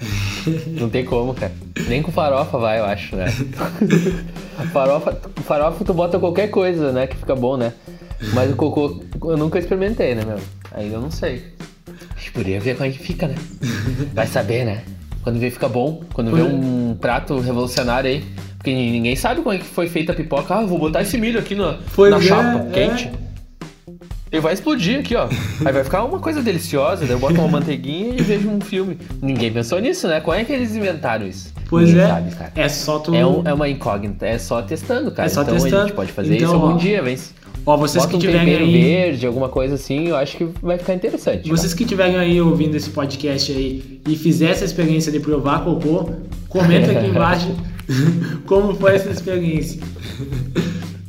Não 0.65 0.89
tem 0.89 1.03
como, 1.03 1.33
cara. 1.33 1.51
Nem 1.89 2.01
com 2.01 2.09
farofa 2.09 2.57
vai, 2.57 2.79
eu 2.79 2.85
acho, 2.85 3.17
né? 3.17 3.25
farofa, 4.71 5.19
farofa 5.43 5.83
tu 5.83 5.93
bota 5.93 6.17
qualquer 6.17 6.47
coisa, 6.47 6.93
né? 6.93 7.05
Que 7.05 7.17
fica 7.17 7.35
bom, 7.35 7.57
né? 7.57 7.73
Mas 8.33 8.49
o 8.49 8.55
cocô 8.55 9.03
eu 9.25 9.35
nunca 9.35 9.59
experimentei, 9.59 10.15
né, 10.15 10.23
meu? 10.23 10.39
Ainda 10.71 10.95
eu 10.95 11.01
não 11.01 11.11
sei. 11.11 11.51
A 12.15 12.17
gente 12.17 12.31
poderia 12.31 12.61
ver 12.61 12.77
como 12.77 12.89
é 12.89 12.93
que 12.93 12.99
fica, 12.99 13.27
né? 13.27 13.35
Vai 14.13 14.25
saber, 14.25 14.63
né? 14.63 14.83
Quando 15.21 15.37
vê 15.37 15.51
fica 15.51 15.67
bom, 15.67 16.01
quando 16.13 16.33
vê 16.33 16.43
um 16.43 16.95
prato 16.95 17.37
revolucionário 17.41 18.09
aí. 18.09 18.23
Porque 18.55 18.71
ninguém 18.71 19.17
sabe 19.17 19.41
como 19.41 19.53
é 19.53 19.57
que 19.57 19.65
foi 19.65 19.89
feita 19.89 20.13
a 20.13 20.15
pipoca. 20.15 20.55
Ah, 20.55 20.65
vou 20.65 20.79
botar 20.79 21.01
esse 21.01 21.17
milho 21.17 21.39
aqui 21.41 21.55
na, 21.55 21.73
na 21.73 22.17
é, 22.17 22.21
chapa, 22.21 22.67
é. 22.69 22.71
quente. 22.71 23.11
Ele 24.31 24.41
vai 24.41 24.53
explodir 24.53 24.99
aqui, 24.99 25.15
ó. 25.15 25.27
Aí 25.65 25.71
vai 25.71 25.83
ficar 25.83 26.03
uma 26.03 26.19
coisa 26.19 26.41
deliciosa, 26.41 27.05
daí 27.05 27.11
eu 27.15 27.19
boto 27.19 27.35
uma 27.35 27.47
manteiguinha 27.47 28.13
e 28.17 28.21
vejo 28.21 28.49
um 28.49 28.59
filme. 28.59 28.97
Ninguém 29.21 29.51
pensou 29.51 29.79
nisso, 29.79 30.07
né? 30.07 30.19
Como 30.19 30.35
é 30.35 30.43
que 30.43 30.51
eles 30.51 30.75
inventaram 30.75 31.25
isso? 31.25 31.53
Pois 31.69 31.87
Ninguém 31.89 32.03
é. 32.03 32.07
sabe, 32.07 32.35
cara. 32.35 32.51
É 32.55 32.67
só 32.69 32.99
tu. 32.99 33.15
É, 33.15 33.25
um- 33.25 33.41
é 33.45 33.53
uma 33.53 33.69
incógnita, 33.69 34.25
é 34.25 34.37
só 34.37 34.61
testando, 34.61 35.11
cara. 35.11 35.27
É 35.27 35.29
só 35.29 35.43
então 35.43 35.55
a 35.55 35.59
testando. 35.59 35.87
gente 35.87 35.95
pode 35.95 36.11
fazer 36.11 36.35
Então, 36.35 36.47
isso 36.47 36.55
algum 36.55 36.75
ó, 36.75 36.77
dia, 36.77 37.01
vem. 37.01 37.17
Ó, 37.65 37.75
vocês 37.77 38.03
Bota 38.05 38.11
que 38.11 38.15
um 38.17 38.19
tiverem 38.19 38.55
aí. 38.55 38.71
verde, 38.81 39.27
alguma 39.27 39.49
coisa 39.49 39.75
assim, 39.75 40.07
eu 40.07 40.15
acho 40.15 40.37
que 40.37 40.47
vai 40.61 40.77
ficar 40.77 40.93
interessante. 40.93 41.49
Vocês 41.49 41.73
que 41.73 41.83
estiverem 41.83 42.15
aí 42.17 42.39
ouvindo 42.41 42.75
esse 42.75 42.89
podcast 42.89 43.51
aí 43.51 43.99
e 44.07 44.15
fizer 44.15 44.51
essa 44.51 44.63
experiência 44.63 45.11
de 45.11 45.19
provar 45.19 45.63
cocô, 45.65 46.09
comenta 46.47 46.91
aqui 46.91 47.07
embaixo 47.11 47.53
como 48.45 48.73
foi 48.75 48.95
essa 48.95 49.09
experiência. 49.09 49.81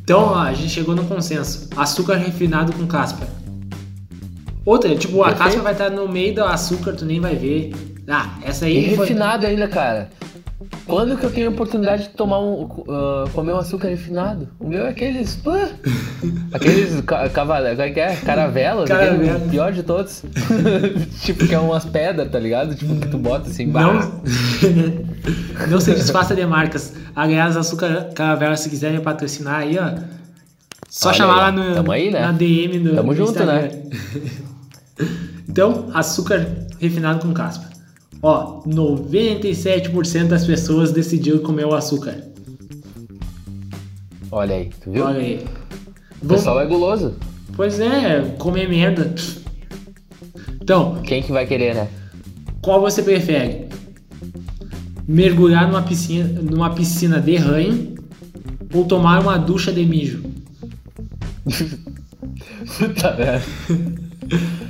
Então, 0.08 0.20
ó, 0.22 0.38
a 0.38 0.54
gente 0.54 0.70
chegou 0.70 0.96
no 0.96 1.04
consenso. 1.04 1.68
Açúcar 1.76 2.16
refinado 2.16 2.72
com 2.72 2.86
caspa. 2.86 3.26
Outra, 4.64 4.96
tipo, 4.96 5.22
a 5.22 5.26
Perfeito. 5.26 5.44
caspa 5.44 5.62
vai 5.62 5.72
estar 5.72 5.90
no 5.90 6.08
meio 6.08 6.34
do 6.34 6.44
açúcar, 6.44 6.94
tu 6.94 7.04
nem 7.04 7.20
vai 7.20 7.36
ver. 7.36 7.74
Ah, 8.08 8.38
essa 8.42 8.66
E 8.66 8.74
aí 8.78 8.96
foi... 8.96 9.06
refinado 9.06 9.46
ainda, 9.46 9.68
cara. 9.68 10.08
Quando 10.86 11.16
que 11.16 11.24
eu 11.24 11.30
tenho 11.30 11.48
a 11.48 11.50
oportunidade 11.50 12.04
de 12.04 12.08
tomar 12.10 12.40
um. 12.40 12.64
uh, 12.64 13.30
comer 13.32 13.52
um 13.52 13.58
açúcar 13.58 13.88
refinado? 13.88 14.48
O 14.58 14.68
meu 14.68 14.86
é 14.86 14.88
aqueles. 14.88 15.36
pã, 15.36 15.68
aqueles 16.52 17.00
ca 17.02 17.28
como 17.28 17.52
é 17.52 17.90
que 17.90 18.00
é? 18.00 18.16
caravelas, 18.16 18.90
aquele 18.90 19.18
Caravela. 19.18 19.46
o 19.46 19.50
pior 19.50 19.72
de 19.72 19.84
todos. 19.84 20.24
tipo, 21.22 21.46
que 21.46 21.54
é 21.54 21.58
umas 21.60 21.84
pedras, 21.84 22.28
tá 22.30 22.40
ligado? 22.40 22.74
Tipo, 22.74 22.96
que 22.96 23.06
tu 23.06 23.18
bota 23.18 23.48
assim, 23.48 23.68
bah. 23.68 23.82
Não, 23.82 24.22
não 25.70 25.80
se 25.80 25.94
desfaça 25.94 26.34
de 26.34 26.44
marcas. 26.44 26.92
Aliás, 27.14 27.56
Açúcar 27.56 28.10
Caravela, 28.14 28.56
se 28.56 28.68
quiserem 28.68 29.00
patrocinar 29.00 29.60
aí, 29.60 29.78
ó. 29.78 29.94
Só 30.88 31.10
Olha 31.10 31.18
chamar 31.18 31.34
aí, 31.34 31.40
lá 31.40 31.48
ó. 31.48 31.52
no, 31.52 31.74
Tamo 31.76 31.92
aí, 31.92 32.10
né? 32.10 32.20
na 32.20 32.32
DM 32.32 32.78
do 32.80 32.94
Tamo 32.96 33.12
do 33.12 33.16
junto, 33.16 33.30
Instagram. 33.30 33.62
né? 33.62 33.70
então, 35.48 35.88
açúcar 35.94 36.48
refinado 36.80 37.24
com 37.24 37.32
caspa. 37.32 37.77
Ó, 38.22 38.62
97% 38.66 40.26
das 40.26 40.44
pessoas 40.44 40.90
decidiram 40.92 41.38
comer 41.38 41.66
o 41.66 41.74
açúcar. 41.74 42.16
Olha 44.30 44.56
aí, 44.56 44.70
tu 44.82 44.90
viu? 44.90 45.04
Olha 45.04 45.20
aí. 45.20 45.44
O 46.22 46.26
pessoal 46.26 46.60
é 46.60 46.66
guloso. 46.66 47.14
Pois 47.54 47.78
é, 47.80 48.34
comer 48.38 48.68
merda. 48.68 49.14
Então, 50.60 51.00
Quem 51.02 51.22
que 51.22 51.32
vai 51.32 51.46
querer, 51.46 51.74
né? 51.74 51.88
qual 52.60 52.80
você 52.80 53.02
prefere? 53.02 53.68
Mergulhar 55.06 55.66
numa 55.66 55.82
piscina, 55.82 56.42
numa 56.42 56.70
piscina 56.74 57.20
de 57.20 57.36
ranho 57.36 57.94
ou 58.74 58.84
tomar 58.84 59.22
uma 59.22 59.38
ducha 59.38 59.72
de 59.72 59.84
mijo? 59.86 60.22
Puta 62.78 63.14
merda. 63.16 63.44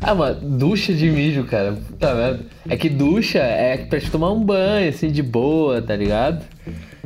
Ah, 0.00 0.14
mano, 0.14 0.40
ducha 0.58 0.92
de 0.94 1.10
mijo, 1.10 1.44
cara. 1.44 1.72
Puta 1.72 2.14
merda. 2.14 2.40
É 2.68 2.76
que 2.76 2.88
ducha 2.88 3.38
é 3.40 3.76
pra 3.78 3.98
te 4.00 4.10
tomar 4.10 4.30
um 4.32 4.44
banho, 4.44 4.88
assim, 4.88 5.10
de 5.10 5.22
boa, 5.22 5.82
tá 5.82 5.96
ligado? 5.96 6.44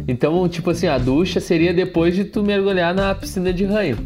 Então, 0.06 0.46
tipo 0.48 0.70
assim, 0.70 0.86
a 0.86 0.98
ducha 0.98 1.40
seria 1.40 1.72
depois 1.72 2.14
de 2.14 2.24
tu 2.24 2.42
mergulhar 2.42 2.94
na 2.94 3.14
piscina 3.14 3.52
de 3.52 3.64
ranho. 3.64 3.98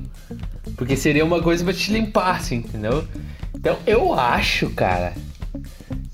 Porque 0.77 0.97
seria 0.97 1.25
uma 1.25 1.41
coisa 1.43 1.65
pra 1.65 1.73
te 1.73 1.93
limpar, 1.93 2.37
assim, 2.37 2.57
entendeu? 2.57 3.05
Então, 3.55 3.77
eu 3.87 4.13
acho, 4.15 4.71
cara, 4.71 5.15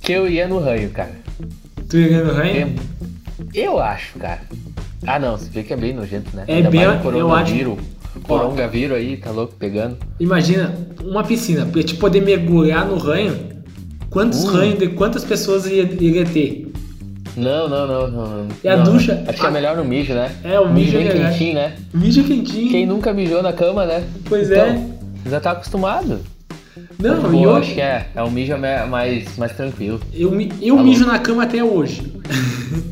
que 0.00 0.12
eu 0.12 0.28
ia 0.28 0.46
no 0.48 0.58
ranho, 0.58 0.90
cara. 0.90 1.12
Tu 1.88 1.96
iria 1.98 2.24
no 2.24 2.32
ranho? 2.32 2.74
Eu 3.52 3.78
acho, 3.80 4.18
cara. 4.18 4.40
Ah, 5.06 5.18
não, 5.18 5.36
se 5.36 5.50
vê 5.50 5.62
que 5.62 5.72
é 5.72 5.76
bem 5.76 5.92
nojento, 5.92 6.34
né? 6.34 6.44
É 6.46 6.54
Ainda 6.56 6.70
bem- 6.70 6.80
eu 6.82 7.32
acho- 7.34 7.52
coronavírus. 8.20 8.54
Coronavírus 8.54 8.96
aí, 8.96 9.16
tá 9.16 9.30
louco, 9.30 9.54
pegando. 9.58 9.96
Imagina 10.20 10.74
uma 11.02 11.22
piscina, 11.24 11.66
pra 11.66 11.82
te 11.82 11.94
poder 11.94 12.20
mergulhar 12.22 12.86
no 12.86 12.96
ranho. 12.98 13.36
Quantos 14.10 14.44
Uh. 14.44 14.48
ranhos 14.48 14.78
de 14.78 14.88
quantas 14.88 15.24
pessoas 15.24 15.66
ia, 15.66 15.82
iria 15.82 16.24
ter? 16.24 16.70
Não, 17.36 17.66
não, 17.68 17.86
não, 17.86 18.08
não. 18.10 18.26
não. 18.44 18.48
E 18.62 18.68
a 18.68 18.76
Não, 18.76 18.84
ducha? 18.84 19.24
Acho 19.26 19.40
que 19.40 19.46
é 19.46 19.50
melhor 19.50 19.74
no 19.76 19.84
mijo, 19.84 20.12
né? 20.12 20.30
É, 20.44 20.60
o 20.60 20.70
mijo 20.70 20.98
bem 20.98 21.08
é 21.08 21.12
quentinho, 21.12 21.54
né? 21.54 21.72
Mijo 21.94 22.22
quentinho. 22.24 22.70
Quem 22.70 22.84
nunca 22.84 23.12
mijou 23.14 23.42
na 23.42 23.52
cama, 23.54 23.86
né? 23.86 24.04
Pois 24.28 24.50
Então, 24.50 24.66
é. 24.66 25.30
Já 25.30 25.40
tá 25.40 25.52
acostumado. 25.52 26.20
Não, 26.98 27.22
Pô, 27.22 27.32
e 27.32 27.42
eu 27.42 27.56
acho 27.56 27.72
que 27.74 27.80
é. 27.80 28.06
É 28.14 28.22
um 28.22 28.30
mijo 28.30 28.54
mais, 28.58 29.36
mais 29.38 29.52
tranquilo. 29.56 29.98
eu, 30.12 30.30
eu 30.60 30.76
Tá 30.76 30.82
mijo 30.82 31.06
na 31.06 31.18
cama 31.18 31.44
até 31.44 31.64
hoje. 31.64 32.02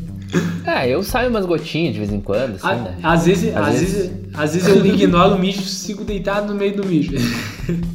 É, 0.78 0.88
eu 0.88 1.02
saio 1.02 1.30
umas 1.30 1.44
gotinhas 1.46 1.92
de 1.94 1.98
vez 2.00 2.12
em 2.12 2.20
quando, 2.20 2.54
assim, 2.56 2.66
A- 2.68 2.74
né? 2.76 2.94
Às 3.02 3.26
vezes, 3.26 3.56
Às 3.56 3.66
às 3.68 3.74
vezes- 3.80 3.92
vezes, 3.92 4.10
às 4.34 4.54
vezes 4.54 4.68
eu 4.68 4.86
ignoro 4.86 5.34
o 5.34 5.38
mijo 5.38 5.60
e 5.60 5.64
fico 5.64 6.04
deitado 6.04 6.52
no 6.52 6.54
meio 6.58 6.76
do 6.76 6.86
mijo. 6.86 7.12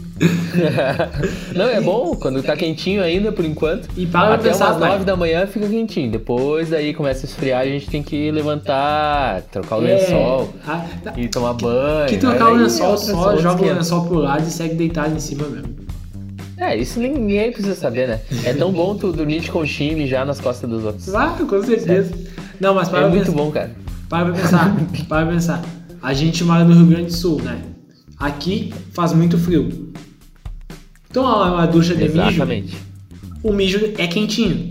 Não, 1.53 1.65
é 1.65 1.81
bom 1.81 2.15
quando 2.15 2.41
tá 2.41 2.55
quentinho 2.55 3.01
ainda, 3.03 3.31
por 3.31 3.43
enquanto. 3.43 3.89
E 3.97 4.05
para 4.05 4.35
Até 4.35 4.49
pensar, 4.49 4.69
umas. 4.71 4.79
9 4.79 5.03
da 5.05 5.15
manhã 5.15 5.45
fica 5.45 5.67
quentinho. 5.67 6.09
Depois 6.09 6.71
aí 6.71 6.93
começa 6.93 7.25
a 7.25 7.27
esfriar, 7.27 7.61
a 7.61 7.65
gente 7.65 7.89
tem 7.89 8.01
que 8.01 8.31
levantar, 8.31 9.41
trocar 9.51 9.77
o 9.77 9.79
lençol 9.81 10.53
É, 10.67 10.71
a- 10.71 10.85
tá- 11.03 11.13
e 11.17 11.27
tomar 11.27 11.53
banho. 11.53 12.07
que 12.07 12.17
trocar 12.17 12.49
o 12.51 12.55
lençol 12.55 12.97
só, 12.97 13.35
joga 13.37 13.55
o 13.55 13.59
500. 13.59 13.77
lençol 13.77 14.05
pro 14.07 14.15
lado 14.19 14.47
e 14.47 14.51
segue 14.51 14.75
deitado 14.75 15.15
em 15.15 15.19
cima 15.19 15.47
mesmo. 15.47 15.75
É, 16.57 16.77
isso 16.77 16.99
ninguém 17.01 17.51
precisa 17.51 17.75
saber, 17.75 18.07
né? 18.07 18.21
É 18.45 18.53
tão 18.53 18.71
bom 18.71 18.95
tu 18.95 19.11
dormir 19.11 19.41
de 19.41 19.51
conchinha 19.51 19.91
e 19.91 19.95
mijar 19.95 20.25
nas 20.25 20.39
costas 20.39 20.69
dos 20.69 20.85
outros. 20.85 21.13
Ah, 21.13 21.35
com 21.37 21.61
certeza. 21.61 22.13
Não, 22.59 22.73
mas 22.73 22.89
para 22.89 23.01
É 23.01 23.09
muito 23.09 23.25
pensar, 23.25 23.37
bom, 23.37 23.51
cara. 23.51 23.75
para 24.09 24.25
pra 24.31 24.41
pensar, 24.41 24.75
para 25.07 25.25
pra 25.25 25.33
pensar. 25.33 25.61
A 26.01 26.13
gente 26.13 26.43
mora 26.43 26.63
no 26.63 26.73
Rio 26.73 26.85
Grande 26.85 27.05
do 27.07 27.13
Sul, 27.13 27.41
né? 27.41 27.61
Aqui 28.17 28.73
faz 28.93 29.13
muito 29.13 29.37
frio. 29.37 29.91
Então 31.09 31.23
uma, 31.23 31.53
uma 31.53 31.65
ducha 31.67 31.95
de 31.95 32.07
mijo, 32.09 32.21
Exatamente. 32.29 32.77
o 33.43 33.51
mijo 33.51 33.79
é 33.97 34.07
quentinho. 34.07 34.69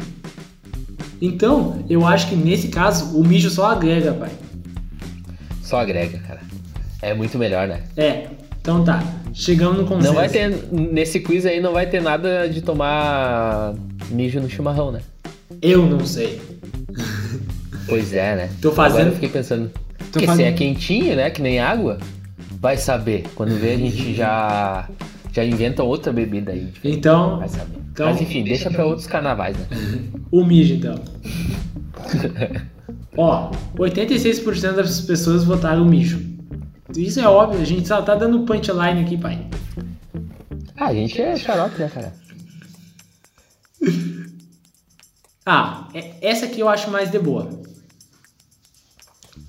Então, 1.21 1.85
eu 1.89 2.07
acho 2.07 2.29
que 2.29 2.37
nesse 2.37 2.69
caso, 2.69 3.17
o 3.19 3.27
mijo 3.27 3.49
só 3.49 3.71
agrega, 3.71 4.13
pai. 4.13 4.31
Só 5.63 5.79
agrega, 5.81 6.19
cara. 6.19 6.41
É 7.01 7.15
muito 7.15 7.39
melhor, 7.39 7.67
né? 7.67 7.83
É, 7.97 8.27
então 8.61 8.85
tá. 8.85 9.03
Chegamos 9.33 9.79
no 9.79 9.85
consenso. 9.85 10.09
Não 10.09 10.15
vai 10.15 10.29
ter. 10.29 10.69
Nesse 10.71 11.21
quiz 11.21 11.45
aí 11.47 11.61
não 11.61 11.73
vai 11.73 11.87
ter 11.87 12.01
nada 12.03 12.47
de 12.49 12.61
tomar 12.63 13.75
mijo 14.11 14.39
no 14.41 14.49
chimarrão, 14.51 14.93
né? 14.93 15.01
Eu 15.63 15.87
não 15.87 16.05
sei. 16.05 16.41
Pois 17.87 18.13
é, 18.13 18.37
né? 18.37 18.51
Tô 18.61 18.73
fazendo- 18.73 18.97
Agora 19.01 19.09
eu 19.11 19.15
fiquei 19.15 19.29
pensando. 19.29 19.71
Porque 20.13 20.27
fazendo- 20.27 20.47
se 20.47 20.53
é 20.53 20.53
quentinho, 20.53 21.17
né? 21.17 21.31
Que 21.31 21.43
nem 21.43 21.61
água, 21.61 21.99
vai 22.61 22.77
saber. 22.77 23.25
Quando 23.35 23.55
vê, 23.59 23.73
a 23.73 23.77
gente 23.79 24.15
já. 24.15 24.89
Já 25.33 25.45
inventa 25.45 25.83
outra 25.83 26.13
bebida 26.13 26.53
aí. 26.53 26.73
Então, 26.85 27.39
Vai 27.41 27.49
saber. 27.49 27.79
Então- 27.93 28.07
Mas 28.07 28.21
enfim, 28.21 28.45
deixa 28.45 28.71
pra 28.71 28.85
outros 28.87 29.07
carnavais, 29.07 29.57
né? 29.57 29.67
o 30.31 30.45
mijo 30.45 30.75
então. 30.75 30.95
Ó, 33.17 33.51
86% 33.79 34.75
das 34.77 35.01
pessoas 35.01 35.45
votaram 35.45 35.85
mijo. 35.85 36.21
Isso 36.97 37.19
é 37.21 37.27
óbvio, 37.29 37.61
a 37.61 37.65
gente 37.65 37.87
só 37.89 38.01
tá 38.03 38.15
dando 38.15 38.41
punchline 38.45 39.01
aqui, 39.03 39.17
pai. 39.17 39.47
Ah, 40.77 40.87
a 40.87 40.95
gente 40.95 41.21
é 41.21 41.37
xarope, 41.37 41.79
né, 41.81 41.89
cara? 41.93 42.13
Ah, 45.47 45.89
é- 45.95 46.13
essa 46.23 46.47
aqui 46.47 46.61
eu 46.61 46.69
acho 46.69 46.91
mais 46.91 47.11
de 47.11 47.19
boa. 47.19 47.49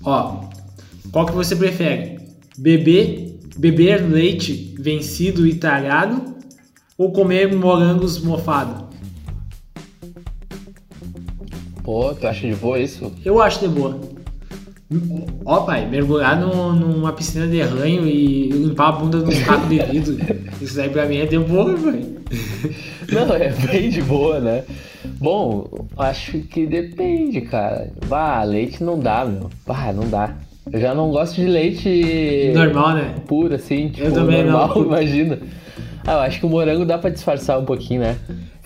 Ó, 0.06 0.44
qual 1.10 1.26
que 1.26 1.32
você 1.32 1.56
prefere? 1.56 2.20
Beber, 2.56 3.40
beber 3.56 4.08
leite 4.08 4.72
vencido 4.78 5.44
e 5.44 5.54
talhado 5.54 6.36
ou 6.96 7.10
comer 7.10 7.52
morangos 7.52 8.22
mofado? 8.22 8.86
Pô, 11.82 12.14
tu 12.14 12.24
acha 12.24 12.46
de 12.46 12.54
boa 12.54 12.78
isso? 12.78 13.12
Eu 13.24 13.42
acho 13.42 13.58
de 13.58 13.68
boa. 13.68 13.98
Ó, 15.44 15.62
pai, 15.62 15.86
mergulhar 15.88 16.38
no- 16.38 16.72
numa 16.72 17.12
piscina 17.12 17.46
de 17.48 17.60
ranho 17.60 18.06
e 18.06 18.48
limpar 18.50 18.88
a 18.88 18.92
bunda 18.92 19.18
num 19.18 19.40
caco 19.44 19.66
de 19.68 19.78
vidro. 19.80 20.16
Isso 20.62 20.80
aí 20.80 20.88
pra 20.88 21.06
mim 21.06 21.16
é 21.18 21.26
de 21.26 21.38
boa, 21.38 21.74
pai. 21.76 22.04
Não, 23.12 23.34
é 23.34 23.50
bem 23.50 23.90
de 23.90 24.00
boa, 24.02 24.38
né? 24.38 24.62
Bom, 25.18 25.86
acho 25.98 26.38
que 26.40 26.66
depende, 26.66 27.40
cara. 27.42 27.90
Bah, 28.06 28.42
leite 28.44 28.82
não 28.84 28.98
dá, 28.98 29.24
meu. 29.24 29.50
Bah, 29.66 29.92
não 29.92 30.08
dá. 30.08 30.34
Eu 30.72 30.80
já 30.80 30.94
não 30.94 31.10
gosto 31.10 31.36
de 31.36 31.46
leite 31.46 32.52
Normal, 32.54 32.94
né? 32.94 33.14
puro, 33.26 33.54
assim, 33.54 33.88
tipo, 33.88 34.10
também 34.12 34.44
não. 34.44 34.52
normal, 34.52 34.82
imagina. 34.86 35.38
Ah, 36.06 36.12
eu 36.14 36.18
acho 36.20 36.38
que 36.40 36.46
o 36.46 36.48
morango 36.48 36.84
dá 36.84 36.96
pra 36.98 37.10
disfarçar 37.10 37.58
um 37.58 37.64
pouquinho, 37.64 38.00
né? 38.02 38.16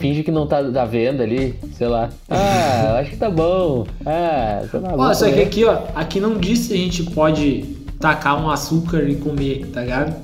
Finge 0.00 0.22
que 0.22 0.30
não 0.30 0.46
tá 0.46 0.62
da 0.62 0.86
venda 0.86 1.22
ali, 1.22 1.54
sei 1.76 1.86
lá. 1.86 2.08
Ah, 2.30 2.86
eu 2.88 2.96
acho 2.96 3.10
que 3.10 3.16
tá 3.18 3.28
bom. 3.28 3.86
Ah, 4.06 4.62
sei 4.70 4.80
lá. 4.80 4.94
Ó, 4.96 5.12
só 5.12 5.26
que 5.26 5.32
comer. 5.32 5.42
aqui, 5.42 5.64
ó, 5.66 5.78
aqui 5.94 6.18
não 6.18 6.38
diz 6.38 6.60
se 6.60 6.72
a 6.72 6.76
gente 6.78 7.02
pode 7.02 7.76
tacar 8.00 8.42
um 8.42 8.48
açúcar 8.48 9.02
e 9.02 9.16
comer, 9.16 9.66
tá 9.66 9.82
ligado? 9.82 10.16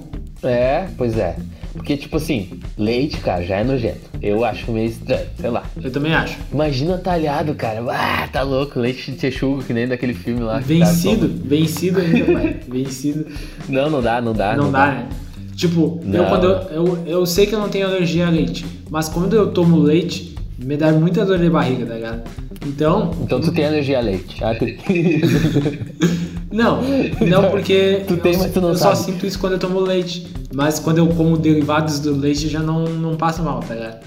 É, 0.43 0.87
pois 0.97 1.19
é. 1.19 1.37
Porque, 1.75 1.95
tipo 1.95 2.17
assim, 2.17 2.59
leite, 2.79 3.19
cara, 3.19 3.45
já 3.45 3.57
é 3.57 3.65
nojento. 3.65 4.01
Eu 4.23 4.47
acho 4.47 4.73
meio 4.73 4.89
estranho, 4.89 5.27
sei 5.39 5.51
lá. 5.51 5.63
Eu 5.83 5.93
também 5.93 6.15
acho. 6.15 6.39
Imagina 6.51 6.97
talhado, 6.97 7.55
cara. 7.55 7.85
Ah, 7.91 8.27
tá 8.33 8.41
louco. 8.41 8.81
Leite 8.81 9.11
de 9.11 9.19
texugo, 9.19 9.63
que 9.63 9.75
nem 9.75 9.87
daquele 9.87 10.15
filme 10.15 10.41
lá. 10.41 10.55
cara 10.55 10.65
Vencido, 10.65 11.29
vencido 11.45 12.01
ainda, 12.01 12.33
pai. 12.33 12.61
Vencido. 12.67 13.27
Não, 13.69 13.91
não 13.91 14.01
dá, 14.01 14.23
não 14.23 14.33
dá. 14.33 14.57
não 14.57 14.73
dá, 14.73 14.87
né? 14.87 15.09
Tipo, 15.57 15.99
eu, 16.13 16.25
quando 16.27 16.45
eu, 16.47 16.61
eu, 16.71 16.99
eu 17.07 17.27
sei 17.27 17.47
que 17.47 17.55
eu 17.55 17.59
não 17.59 17.69
tenho 17.69 17.87
alergia 17.87 18.27
a 18.27 18.31
leite, 18.31 18.65
mas 18.91 19.09
quando 19.09 19.35
eu 19.35 19.51
tomo 19.53 19.79
leite, 19.79 20.35
me 20.59 20.77
dá 20.77 20.93
muita 20.93 21.25
dor 21.25 21.39
de 21.39 21.49
barriga, 21.49 21.87
tá 21.87 21.95
ligado? 21.95 22.23
Então, 22.67 23.11
Então 23.23 23.41
tu 23.41 23.53
tem 23.53 23.65
alergia 23.65 23.99
a 23.99 24.03
leite. 24.03 24.43
Ah, 24.45 24.55
tu... 24.55 24.67
não, 26.53 26.81
não 27.27 27.51
porque 27.51 28.03
Tu 28.07 28.17
tem, 28.19 28.33
eu, 28.35 28.39
mas 28.39 28.53
tu 28.53 28.61
não 28.61 28.69
eu 28.71 28.77
só 28.77 28.95
sabe. 28.95 29.13
sinto 29.13 29.27
isso 29.27 29.39
quando 29.39 29.55
eu 29.55 29.59
tomo 29.59 29.81
leite, 29.81 30.27
mas 30.55 30.79
quando 30.79 30.99
eu 30.99 31.07
como 31.09 31.37
derivados 31.39 32.01
do 32.01 32.15
leite 32.15 32.49
já 32.49 32.61
não, 32.61 32.85
não 32.85 33.17
passa 33.17 33.43
mal, 33.43 33.61
tá 33.61 33.75
ligado? 33.75 34.05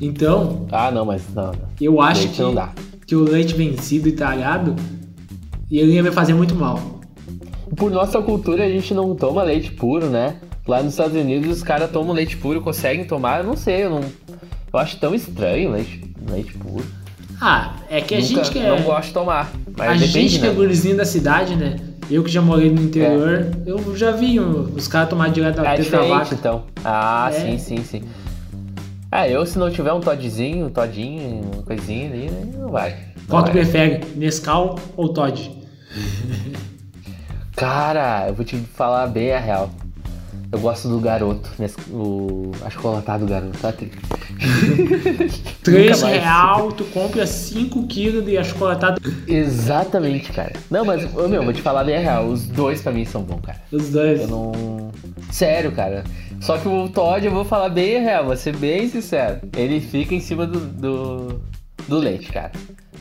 Então, 0.00 0.66
ah, 0.72 0.90
não, 0.90 1.04
mas 1.04 1.22
não. 1.34 1.46
não. 1.46 1.54
eu 1.80 2.00
acho 2.00 2.22
Leite 2.22 2.34
que, 2.36 2.42
não 2.42 2.54
dá. 2.54 2.72
que 3.06 3.14
o 3.14 3.22
leite 3.24 3.54
vencido 3.54 4.08
e 4.08 4.12
talhado, 4.12 4.74
ele 5.70 5.92
ia 5.92 6.02
me 6.02 6.10
fazer 6.10 6.34
muito 6.34 6.54
mal. 6.54 6.80
Por 7.76 7.90
nossa 7.90 8.20
cultura, 8.20 8.64
a 8.64 8.68
gente 8.68 8.92
não 8.92 9.14
toma 9.14 9.42
leite 9.44 9.70
puro, 9.72 10.06
né? 10.06 10.36
Lá 10.66 10.82
nos 10.82 10.92
Estados 10.92 11.16
Unidos, 11.16 11.56
os 11.58 11.62
caras 11.62 11.90
tomam 11.90 12.12
leite 12.14 12.36
puro, 12.36 12.60
conseguem 12.60 13.04
tomar. 13.04 13.38
Eu 13.40 13.44
não 13.44 13.56
sei, 13.56 13.84
eu 13.84 13.90
não. 13.90 14.00
Eu 14.72 14.78
acho 14.78 14.96
tão 14.98 15.14
estranho 15.14 15.72
leite, 15.72 16.02
leite 16.30 16.52
puro. 16.54 16.84
Ah, 17.40 17.74
é 17.90 18.00
que 18.00 18.14
a 18.14 18.18
Nunca, 18.18 18.28
gente 18.28 18.50
que 18.52 18.58
é... 18.60 18.68
não 18.68 18.82
gosto 18.82 19.08
de 19.08 19.14
tomar. 19.14 19.50
Mas 19.76 19.88
a 19.88 19.92
depende, 19.94 20.08
gente 20.28 20.38
que 20.38 20.46
é 20.46 20.50
né? 20.50 20.54
gurizinho 20.54 20.96
da 20.96 21.04
cidade, 21.04 21.56
né? 21.56 21.76
Eu 22.10 22.22
que 22.22 22.30
já 22.30 22.40
morei 22.40 22.70
no 22.70 22.80
interior, 22.82 23.48
eu 23.66 23.96
já 23.96 24.10
vi 24.12 24.38
os 24.38 24.86
caras 24.86 25.08
tomar 25.08 25.30
direto 25.30 25.56
da 25.56 25.74
É 25.74 25.82
da 25.82 26.02
vaca. 26.02 26.34
então. 26.34 26.64
Ah, 26.84 27.30
É. 27.32 27.40
sim, 27.40 27.58
sim, 27.58 27.84
sim. 27.84 28.02
Ah, 29.10 29.28
eu 29.28 29.44
se 29.44 29.58
não 29.58 29.70
tiver 29.70 29.92
um 29.92 30.00
todzinho, 30.00 30.66
um 30.66 30.70
todinho, 30.70 31.42
uma 31.52 31.62
coisinha 31.62 32.08
ali, 32.10 32.30
né, 32.30 32.48
não 32.58 32.70
vai. 32.70 32.90
Não 33.16 33.26
Qual 33.28 33.44
tu 33.44 33.50
prefere, 33.50 34.00
Nescau 34.16 34.78
ou 34.96 35.08
Todd? 35.12 35.50
Cara, 37.56 38.26
eu 38.28 38.34
vou 38.34 38.44
te 38.44 38.56
falar 38.56 39.06
bem 39.08 39.32
a 39.32 39.38
real. 39.38 39.70
Eu 40.52 40.58
gosto 40.60 40.86
do 40.86 41.00
garoto, 41.00 41.48
nesse- 41.58 41.76
o 41.90 42.52
achocolatado 42.62 43.24
garoto. 43.26 43.58
Tá? 43.58 43.72
tri- 43.72 43.90
3 45.64 46.02
mais. 46.02 46.20
real, 46.22 46.70
tu 46.72 46.84
compra 46.84 47.26
5 47.26 47.86
quilos 47.86 48.24
de 48.24 48.36
achocolatado. 48.36 49.00
Exatamente, 49.26 50.30
cara. 50.32 50.52
Não, 50.70 50.84
mas, 50.84 51.04
ô, 51.16 51.26
meu, 51.28 51.42
vou 51.42 51.52
te 51.52 51.62
falar 51.62 51.84
bem 51.84 51.96
a 51.96 52.00
real. 52.00 52.26
Os 52.26 52.46
dois 52.46 52.82
pra 52.82 52.92
mim 52.92 53.04
são 53.04 53.22
bons, 53.22 53.40
cara. 53.40 53.58
Os 53.72 53.88
dois. 53.90 54.20
Eu 54.20 54.28
não. 54.28 54.90
Sério, 55.30 55.72
cara. 55.72 56.04
Só 56.40 56.58
que 56.58 56.68
o 56.68 56.88
Todd, 56.88 57.24
eu 57.24 57.32
vou 57.32 57.44
falar 57.44 57.68
bem 57.68 57.96
a 57.98 58.00
real, 58.00 58.26
vou 58.26 58.36
ser 58.36 58.54
bem 58.56 58.88
sincero. 58.88 59.40
Ele 59.56 59.80
fica 59.80 60.14
em 60.14 60.20
cima 60.20 60.46
do, 60.46 60.58
do, 60.60 61.40
do 61.88 61.98
leite, 61.98 62.30
cara. 62.32 62.52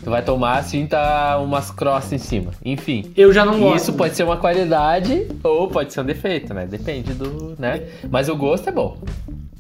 Tu 0.04 0.10
vai 0.10 0.24
tomar 0.24 0.58
assim, 0.58 0.88
tá 0.88 1.38
umas 1.40 1.70
crostas 1.70 2.14
em 2.14 2.18
cima. 2.18 2.52
Enfim. 2.66 3.12
Eu 3.16 3.32
já 3.32 3.46
não 3.46 3.60
gosto. 3.60 3.78
Isso 3.78 3.94
pode 3.94 4.16
ser 4.16 4.24
uma 4.24 4.38
qualidade 4.38 5.28
ou 5.44 5.68
pode 5.68 5.94
ser 5.94 6.02
um 6.02 6.06
defeito, 6.06 6.54
né? 6.54 6.66
Depende 6.66 7.14
do. 7.14 7.56
né? 7.60 7.84
Mas 8.10 8.28
o 8.28 8.36
gosto 8.36 8.68
é 8.68 8.72
bom. 8.72 8.98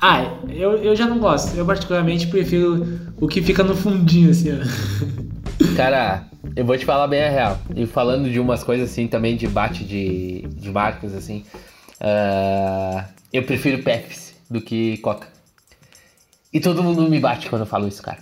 Ah, 0.01 0.23
eu, 0.49 0.77
eu 0.77 0.95
já 0.95 1.05
não 1.05 1.19
gosto. 1.19 1.55
Eu 1.55 1.63
particularmente 1.65 2.25
prefiro 2.25 2.99
o 3.19 3.27
que 3.27 3.39
fica 3.41 3.63
no 3.63 3.75
fundinho, 3.75 4.31
assim, 4.31 4.49
ó. 4.51 4.61
Cara, 5.77 6.25
eu 6.55 6.65
vou 6.65 6.75
te 6.75 6.85
falar 6.85 7.07
bem 7.07 7.23
a 7.23 7.29
real. 7.29 7.59
E 7.75 7.85
falando 7.85 8.27
de 8.29 8.39
umas 8.39 8.63
coisas 8.63 8.89
assim 8.89 9.07
também 9.07 9.37
de 9.37 9.47
bate 9.47 9.83
de, 9.83 10.41
de 10.55 10.71
marcas, 10.71 11.13
assim. 11.13 11.45
ah, 11.99 13.05
eu 13.31 13.43
prefiro 13.43 13.83
Pepsi 13.83 14.33
do 14.49 14.59
que 14.59 14.97
Coca. 14.97 15.27
E 16.51 16.59
todo 16.59 16.81
mundo 16.83 17.03
me 17.03 17.19
bate 17.19 17.47
quando 17.47 17.61
eu 17.61 17.67
falo 17.67 17.87
isso, 17.87 18.01
cara. 18.01 18.17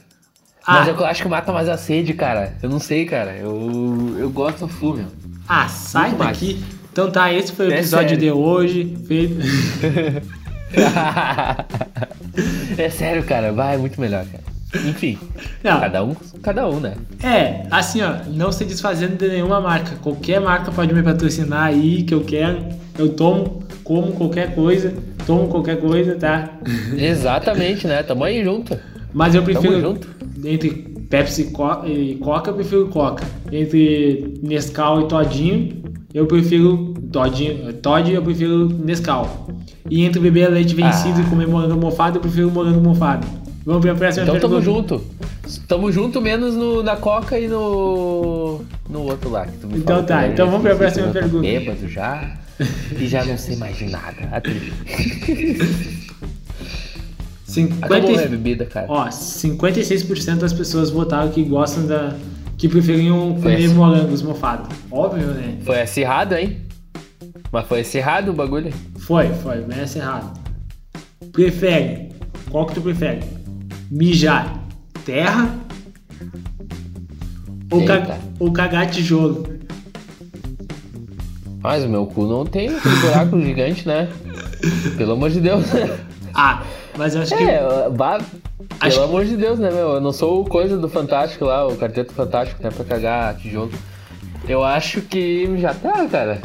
Ah. 0.70 0.80
Mas 0.80 0.88
eu 0.88 1.06
acho 1.06 1.24
que 1.24 1.28
mata 1.28 1.52
mais 1.52 1.68
a 1.68 1.78
sede, 1.78 2.14
cara. 2.14 2.54
Eu 2.62 2.70
não 2.70 2.80
sei, 2.80 3.06
cara. 3.06 3.36
Eu, 3.36 4.16
eu 4.20 4.30
gosto 4.30 4.60
do 4.60 4.68
full, 4.68 4.98
meu. 4.98 5.08
Ah, 5.48 5.68
sai 5.68 6.10
Muito 6.10 6.20
mais. 6.24 6.38
daqui. 6.38 6.64
Então 6.92 7.10
tá, 7.10 7.34
esse 7.34 7.52
foi 7.54 7.70
o 7.70 7.72
É 7.72 7.80
episódio 7.80 8.10
sério. 8.10 8.24
de 8.24 8.32
hoje. 8.32 8.98
Feito. 9.08 9.40
é 12.78 12.90
sério, 12.90 13.24
cara. 13.24 13.52
Vai, 13.52 13.76
é 13.76 13.78
muito 13.78 14.00
melhor, 14.00 14.26
cara. 14.26 14.44
Enfim, 14.88 15.18
Não, 15.64 15.80
cada 15.80 16.04
um, 16.04 16.16
cada 16.44 16.70
um, 16.70 16.80
né? 16.80 16.94
é, 17.24 17.64
assim, 17.72 18.04
ó, 18.04 18.18
não 18.28 18.52
se 18.52 18.64
desfazendo 18.66 19.16
de 19.18 19.28
nenhuma 19.28 19.60
marca. 19.60 19.96
Qualquer 19.96 20.40
marca 20.40 20.72
pode 20.72 20.94
me 20.94 21.02
patrocinar 21.02 21.64
aí 21.64 22.04
que 22.04 22.14
eu 22.14 22.22
quero. 22.22 22.64
Eu 22.96 23.10
tomo, 23.10 23.64
como 23.84 24.12
qualquer 24.12 24.54
coisa, 24.54 24.94
tomo 25.26 25.48
qualquer 25.48 25.80
coisa, 25.80 26.16
tá? 26.18 26.50
Exatamente, 26.96 27.88
né? 27.88 28.04
Tamo 28.04 28.24
aí 28.24 28.44
junto. 28.44 28.78
Mas 29.14 29.34
eu 29.36 29.42
Tamo 29.44 29.60
prefiro. 29.60 29.98
Entre 30.46 30.70
Pepsi 31.10 31.42
e 31.42 31.46
Co- 31.52 31.86
e 31.86 32.16
Coca, 32.16 32.52
eu 32.52 32.56
prefiro 32.56 32.88
Coca. 32.88 33.26
Entre 33.52 34.40
Nescau 34.44 35.02
e 35.02 35.08
Todinho, 35.08 35.84
eu 36.14 36.26
prefiro 36.28 36.94
Todinho. 37.12 37.74
Todd, 37.74 38.12
eu 38.14 38.22
prefiro 38.22 38.68
Nescau. 38.70 39.48
E 39.90 40.04
entre 40.06 40.20
beber 40.20 40.50
leite 40.52 40.76
vencido 40.76 41.20
Ah. 41.20 41.24
e 41.24 41.30
comer 41.30 41.48
morango 41.48 41.80
mofado, 41.82 42.18
eu 42.18 42.22
prefiro 42.22 42.52
morango 42.52 42.80
mofado. 42.82 43.26
Vamos 43.66 43.82
pra 43.82 43.96
próxima 43.96 44.24
Então 44.26 44.40
tamo 44.40 44.56
pergunta. 44.62 44.96
junto. 44.98 45.20
Tamo 45.68 45.92
junto 45.92 46.22
menos 46.22 46.56
no, 46.56 46.84
na 46.84 46.96
Coca 46.96 47.40
e 47.40 47.48
no. 47.48 48.62
no 48.88 49.02
outro 49.02 49.32
lá. 49.32 49.46
Que 49.48 49.58
tu 49.58 49.68
me 49.68 49.80
Então 49.80 50.04
tá, 50.04 50.28
então 50.28 50.46
vamos 50.46 50.62
pra 50.62 50.76
próxima 50.76 51.08
pergunta. 51.08 51.42
Bêbado 51.42 51.88
já. 51.90 52.38
E 53.00 53.08
já 53.08 53.24
não 53.26 53.38
sei 53.38 53.56
mais 53.56 53.78
de 53.78 53.86
nada. 53.86 54.16
Atributo. 54.32 54.74
50 57.50 57.86
Acabou 57.86 58.20
a 58.20 58.28
bebida, 58.28 58.66
cara. 58.66 58.86
Ó, 58.90 59.08
56% 59.08 60.36
das 60.38 60.54
pessoas 60.54 60.90
votaram 60.92 61.30
que 61.32 61.44
gostam 61.44 61.88
da. 61.88 62.16
que 62.58 62.70
preferiam 62.70 63.34
comer 63.34 63.66
assim. 63.66 63.74
morangos 63.74 64.22
mofados. 64.22 64.70
Óbvio, 64.92 65.28
né? 65.28 65.58
Foi 65.66 65.82
acirrado, 65.82 66.36
hein? 66.36 66.62
Mas 67.52 67.66
foi 67.68 67.80
acirrado 67.80 68.32
o 68.32 68.34
bagulho. 68.36 68.72
Foi, 69.00 69.30
foi, 69.30 69.62
bem 69.62 69.80
errado. 69.80 70.40
Prefere. 71.32 72.10
Qual 72.52 72.68
que 72.68 72.76
tu 72.76 72.82
prefere? 72.82 73.22
Mijar 73.90 74.64
terra 75.04 75.56
ou, 77.72 77.84
ca- 77.86 78.18
ou 78.40 78.52
cagar 78.52 78.90
tijolo? 78.90 79.48
Mas 81.62 81.84
o 81.84 81.90
meu 81.90 82.06
cu 82.06 82.28
não 82.28 82.46
tem 82.46 82.70
aquele 82.70 82.96
buraco 82.98 83.42
gigante, 83.42 83.88
né? 83.88 84.08
Pelo 84.98 85.14
amor 85.14 85.32
de 85.32 85.42
Deus. 85.42 85.66
Ah, 86.42 86.64
mas 86.98 87.16
eu 87.16 87.22
acho 87.22 87.36
que. 87.36 87.44
É, 87.44 87.62
vá. 87.92 88.20
Acho 88.80 88.96
Pelo 88.98 89.10
amor 89.10 89.26
de 89.26 89.36
Deus, 89.36 89.60
né, 89.60 89.70
meu? 89.72 89.90
Eu 89.96 90.02
não 90.02 90.14
sou 90.14 90.42
o 90.42 90.46
coisa 90.46 90.78
do 90.78 90.88
Fantástico 90.88 91.44
lá, 91.44 91.68
o 91.68 91.76
Quarteto 91.76 92.14
Fantástico, 92.14 92.64
né, 92.64 92.70
pra 92.72 92.86
cagar 92.86 93.36
tijolo. 93.36 93.72
Eu 94.48 94.64
acho 94.64 95.02
que 95.02 95.58
já 95.58 95.74
tá, 95.74 96.06
cara. 96.10 96.40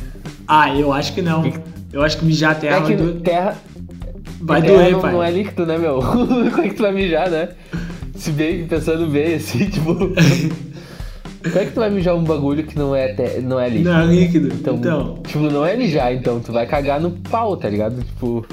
Ah, 0.48 0.76
eu 0.76 0.92
acho 0.92 1.12
que 1.14 1.22
não. 1.22 1.44
Eu 1.92 2.02
acho 2.02 2.18
que 2.18 2.24
mijar 2.24 2.58
terra 2.58 2.78
É 2.78 2.80
que 2.82 2.96
doer, 2.96 3.20
terra, 3.20 3.56
vai 4.40 4.60
terra 4.60 4.74
doer, 4.74 4.92
não, 4.92 5.00
pai. 5.00 5.12
não 5.12 5.22
é 5.22 5.30
líquido, 5.30 5.64
né, 5.64 5.78
meu? 5.78 6.00
Como 6.02 6.60
é 6.60 6.68
que 6.68 6.74
tu 6.74 6.82
vai 6.82 6.92
mijar, 6.92 7.30
né? 7.30 7.50
Se 8.16 8.30
bem, 8.32 8.66
pensando 8.66 9.06
bem, 9.06 9.34
assim, 9.36 9.66
tipo... 9.70 9.94
Como 9.94 11.58
é 11.58 11.64
que 11.66 11.70
tu 11.72 11.80
vai 11.80 11.90
mijar 11.90 12.16
um 12.16 12.24
bagulho 12.24 12.64
que 12.64 12.76
não 12.76 12.96
é, 12.96 13.08
te- 13.14 13.40
não 13.42 13.60
é 13.60 13.68
líquido? 13.68 13.90
Não 13.90 14.00
é 14.00 14.06
líquido. 14.06 14.48
Então, 14.54 14.74
Então, 14.76 15.18
tipo, 15.24 15.38
não 15.40 15.64
é 15.64 15.76
mijar, 15.76 16.12
então. 16.12 16.40
Tu 16.40 16.50
vai 16.52 16.66
cagar 16.66 17.00
no 17.00 17.10
pau, 17.12 17.56
tá 17.56 17.68
ligado? 17.68 18.02
Tipo... 18.02 18.44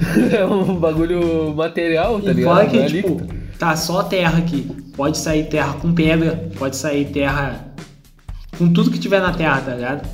é 0.32 0.44
um 0.46 0.74
bagulho 0.76 1.54
material, 1.54 2.20
tá 2.20 2.30
e 2.30 2.34
ligado? 2.34 2.54
fora 2.54 2.66
que, 2.66 2.78
é 2.78 2.86
tipo, 2.86 3.08
líquido. 3.08 3.34
tá 3.58 3.76
só 3.76 4.02
terra 4.02 4.38
aqui. 4.38 4.62
Pode 4.96 5.18
sair 5.18 5.44
terra 5.44 5.74
com 5.74 5.92
pedra, 5.94 6.48
pode 6.58 6.76
sair 6.76 7.06
terra 7.06 7.66
com 8.58 8.72
tudo 8.72 8.90
que 8.90 8.98
tiver 8.98 9.20
na 9.20 9.32
terra, 9.32 9.60
tá 9.60 9.74
ligado? 9.74 10.08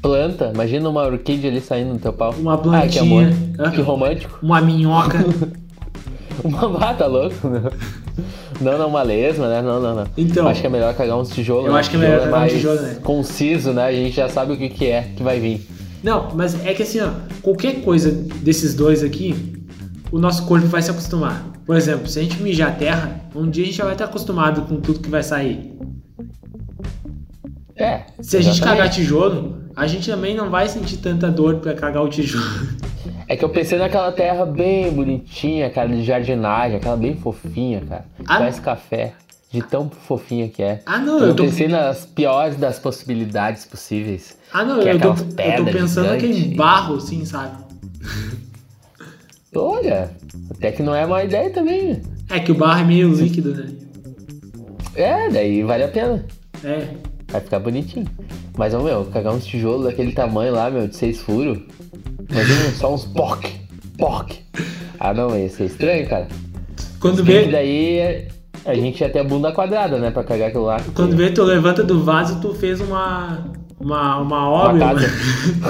Planta, 0.00 0.52
imagina 0.54 0.88
uma 0.88 1.04
orquídea 1.04 1.50
ali 1.50 1.60
saindo 1.60 1.94
no 1.94 1.98
teu 1.98 2.12
pau. 2.12 2.32
Uma 2.38 2.54
Ah, 2.54 2.58
que 2.58 2.62
plantinha. 2.68 3.02
amor. 3.02 3.24
Aham. 3.58 3.70
Que 3.72 3.80
romântico. 3.80 4.38
Uma 4.42 4.60
minhoca. 4.60 5.18
Uma 6.44 6.68
bata 6.68 7.06
louco, 7.06 7.48
não. 7.48 7.70
Não, 8.60 8.78
não, 8.78 8.88
uma 8.88 9.02
lesma, 9.02 9.48
né? 9.48 9.62
Não, 9.62 9.80
não, 9.80 9.94
não. 9.94 10.06
Então. 10.16 10.46
acho 10.46 10.60
que 10.60 10.66
é 10.66 10.70
melhor 10.70 10.94
cagar 10.94 11.16
uns 11.18 11.30
tijolos. 11.30 11.66
Eu 11.66 11.72
né? 11.72 11.80
acho 11.80 11.90
que 11.90 11.96
é 11.96 11.98
melhor 11.98 12.20
cagar 12.20 12.44
um 12.44 12.48
tijolo, 12.48 12.80
né? 12.80 12.96
Conciso, 13.02 13.72
né? 13.72 13.86
A 13.86 13.92
gente 13.92 14.14
já 14.14 14.28
sabe 14.28 14.52
o 14.52 14.56
que, 14.56 14.68
que 14.68 14.86
é 14.86 15.08
que 15.16 15.22
vai 15.22 15.40
vir. 15.40 15.66
Não, 16.06 16.30
mas 16.36 16.64
é 16.64 16.72
que 16.72 16.84
assim, 16.84 17.00
ó, 17.00 17.10
qualquer 17.42 17.82
coisa 17.82 18.12
desses 18.12 18.76
dois 18.76 19.02
aqui, 19.02 19.34
o 20.12 20.20
nosso 20.20 20.46
corpo 20.46 20.68
vai 20.68 20.80
se 20.80 20.88
acostumar. 20.88 21.44
Por 21.66 21.74
exemplo, 21.74 22.06
se 22.06 22.20
a 22.20 22.22
gente 22.22 22.40
mijar 22.40 22.78
terra, 22.78 23.22
um 23.34 23.50
dia 23.50 23.64
a 23.64 23.66
gente 23.66 23.76
já 23.76 23.82
vai 23.82 23.94
estar 23.94 24.04
acostumado 24.04 24.62
com 24.68 24.80
tudo 24.80 25.00
que 25.00 25.10
vai 25.10 25.24
sair. 25.24 25.76
É. 27.74 28.02
Se 28.20 28.36
a 28.36 28.40
gente 28.40 28.60
cagar 28.60 28.88
tijolo, 28.88 29.64
a 29.74 29.88
gente 29.88 30.08
também 30.08 30.32
não 30.32 30.48
vai 30.48 30.68
sentir 30.68 30.98
tanta 30.98 31.28
dor 31.28 31.56
pra 31.56 31.74
cagar 31.74 32.04
o 32.04 32.08
tijolo. 32.08 32.68
É 33.26 33.36
que 33.36 33.44
eu 33.44 33.48
pensei 33.48 33.76
naquela 33.76 34.12
terra 34.12 34.46
bem 34.46 34.92
bonitinha, 34.92 35.68
cara, 35.70 35.88
de 35.88 36.04
jardinagem, 36.04 36.76
aquela 36.76 36.96
bem 36.96 37.16
fofinha, 37.16 37.80
cara. 37.80 38.04
Ah. 38.20 38.38
Parece 38.38 38.60
café. 38.60 39.12
De 39.56 39.62
tão 39.62 39.88
fofinha 39.88 40.48
que 40.50 40.62
é. 40.62 40.82
Ah, 40.84 40.98
não, 40.98 41.18
eu 41.18 41.28
eu 41.28 41.34
tô- 41.34 41.44
pensei 41.44 41.66
nas 41.66 42.04
piores 42.04 42.56
das 42.56 42.78
possibilidades 42.78 43.64
possíveis. 43.64 44.36
Ah, 44.52 44.62
não, 44.64 44.82
é 44.82 44.92
eu, 44.92 44.98
tô, 45.00 45.10
aquelas 45.12 45.20
eu 45.58 45.64
tô 45.64 45.70
pensando 45.72 46.08
naquele 46.08 46.54
barro, 46.54 46.96
assim, 46.96 47.24
sabe? 47.24 47.56
Olha, 49.54 50.10
até 50.50 50.70
que 50.72 50.82
não 50.82 50.94
é 50.94 51.06
má 51.06 51.24
ideia 51.24 51.48
também? 51.50 52.02
É 52.28 52.38
que 52.38 52.52
o 52.52 52.54
barro 52.54 52.80
é 52.80 52.84
meio 52.84 53.14
líquido, 53.14 53.54
né? 53.54 53.66
É, 54.94 55.30
daí 55.30 55.62
vale 55.62 55.84
a 55.84 55.88
pena. 55.88 56.26
É. 56.62 56.86
Vai 57.28 57.40
ficar 57.40 57.58
bonitinho. 57.60 58.06
Mas, 58.58 58.74
ô, 58.74 58.82
meu, 58.82 59.06
cagar 59.06 59.32
uns 59.32 59.46
tijolos 59.46 59.84
daquele 59.86 60.12
tamanho 60.12 60.52
lá, 60.52 60.70
meu, 60.70 60.86
de 60.86 60.96
seis 60.96 61.18
furos. 61.20 61.58
Imagina 62.30 62.70
só 62.72 62.92
uns 62.94 63.06
poc, 63.06 63.46
poc. 63.96 64.32
Ah, 65.00 65.14
não, 65.14 65.34
ia 65.38 65.48
ser 65.48 65.64
estranho, 65.64 66.06
cara. 66.08 66.28
Quando 67.00 67.24
vê, 67.24 67.46
daí 67.46 68.28
a 68.66 68.74
gente 68.74 69.00
ia 69.00 69.08
ter 69.08 69.20
a 69.20 69.24
bunda 69.24 69.52
quadrada, 69.52 69.98
né, 69.98 70.10
pra 70.10 70.24
cagar 70.24 70.48
aquilo 70.48 70.64
lá. 70.64 70.80
quando 70.94 71.16
vê, 71.16 71.30
tu 71.30 71.42
levanta 71.44 71.82
do 71.82 72.02
vaso, 72.02 72.40
tu 72.40 72.52
fez 72.54 72.80
uma. 72.80 73.38
Uma, 73.78 74.16
uma 74.16 74.48
Uma 74.48 74.48
obra. 74.48 74.78
casa. 74.86 75.06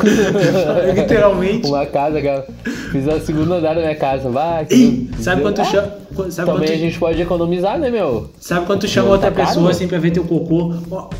Literalmente. 0.95 1.67
Uma 1.67 1.85
casa, 1.87 2.23
cara. 2.23 2.47
Fiz 2.93 3.09
a 3.09 3.19
segunda 3.21 3.57
andar 3.57 3.75
da 3.75 3.81
minha 3.81 3.97
casa. 3.97 4.31
Vai, 4.31 4.65
que 4.65 5.11
sabe 5.19 5.43
tu 5.53 5.61
Ah, 5.61 5.65
chama. 5.65 5.93
Sabe 6.31 6.51
Também 6.53 6.69
a 6.69 6.73
tu, 6.73 6.79
gente 6.79 6.99
pode 6.99 7.21
economizar, 7.21 7.79
né, 7.79 7.91
meu? 7.91 8.31
sabe 8.39 8.65
quando 8.67 8.81
tu 8.81 8.89
chama 8.89 9.11
outra 9.11 9.31
tá 9.31 9.37
caro, 9.37 9.49
pessoa 9.49 9.65
né? 9.67 9.71
assim 9.73 9.89
pra 9.89 9.99
ver 9.99 10.13
teu 10.13 10.25
cocô? 10.25 10.73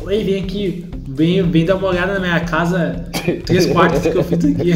Oi, 0.05 0.23
vem 0.23 0.41
aqui. 0.41 0.85
Vem, 1.09 1.41
vem 1.43 1.65
dar 1.65 1.75
uma 1.75 1.89
olhada 1.89 2.13
na 2.13 2.19
minha 2.21 2.39
casa. 2.39 3.05
Três 3.45 3.65
quartos 3.71 4.01
que 4.01 4.15
eu 4.17 4.23
fiz 4.23 4.43
aqui. 4.45 4.73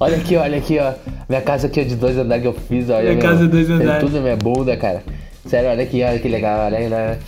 Olha 0.00 0.16
aqui, 0.16 0.36
olha 0.36 0.56
aqui, 0.58 0.78
ó. 0.78 0.92
Minha 1.28 1.42
casa 1.42 1.66
aqui 1.66 1.80
é 1.80 1.84
de 1.84 1.96
dois 1.96 2.16
andares 2.16 2.42
que 2.42 2.48
eu 2.48 2.54
fiz, 2.54 2.88
olha. 2.88 3.02
Minha 3.02 3.14
meu. 3.14 3.22
casa 3.22 3.44
é 3.44 3.48
dois 3.48 3.66
Tem 3.66 3.76
andares. 3.76 4.00
tudo 4.04 4.14
na 4.16 4.20
minha 4.22 4.36
bunda, 4.36 4.76
cara. 4.76 5.02
Sério, 5.52 5.68
olha 5.68 5.82
aqui, 5.82 6.02
olha 6.02 6.18
que 6.18 6.28
legal, 6.28 6.64
olha 6.64 6.78
aí, 6.78 6.88
né? 6.88 7.18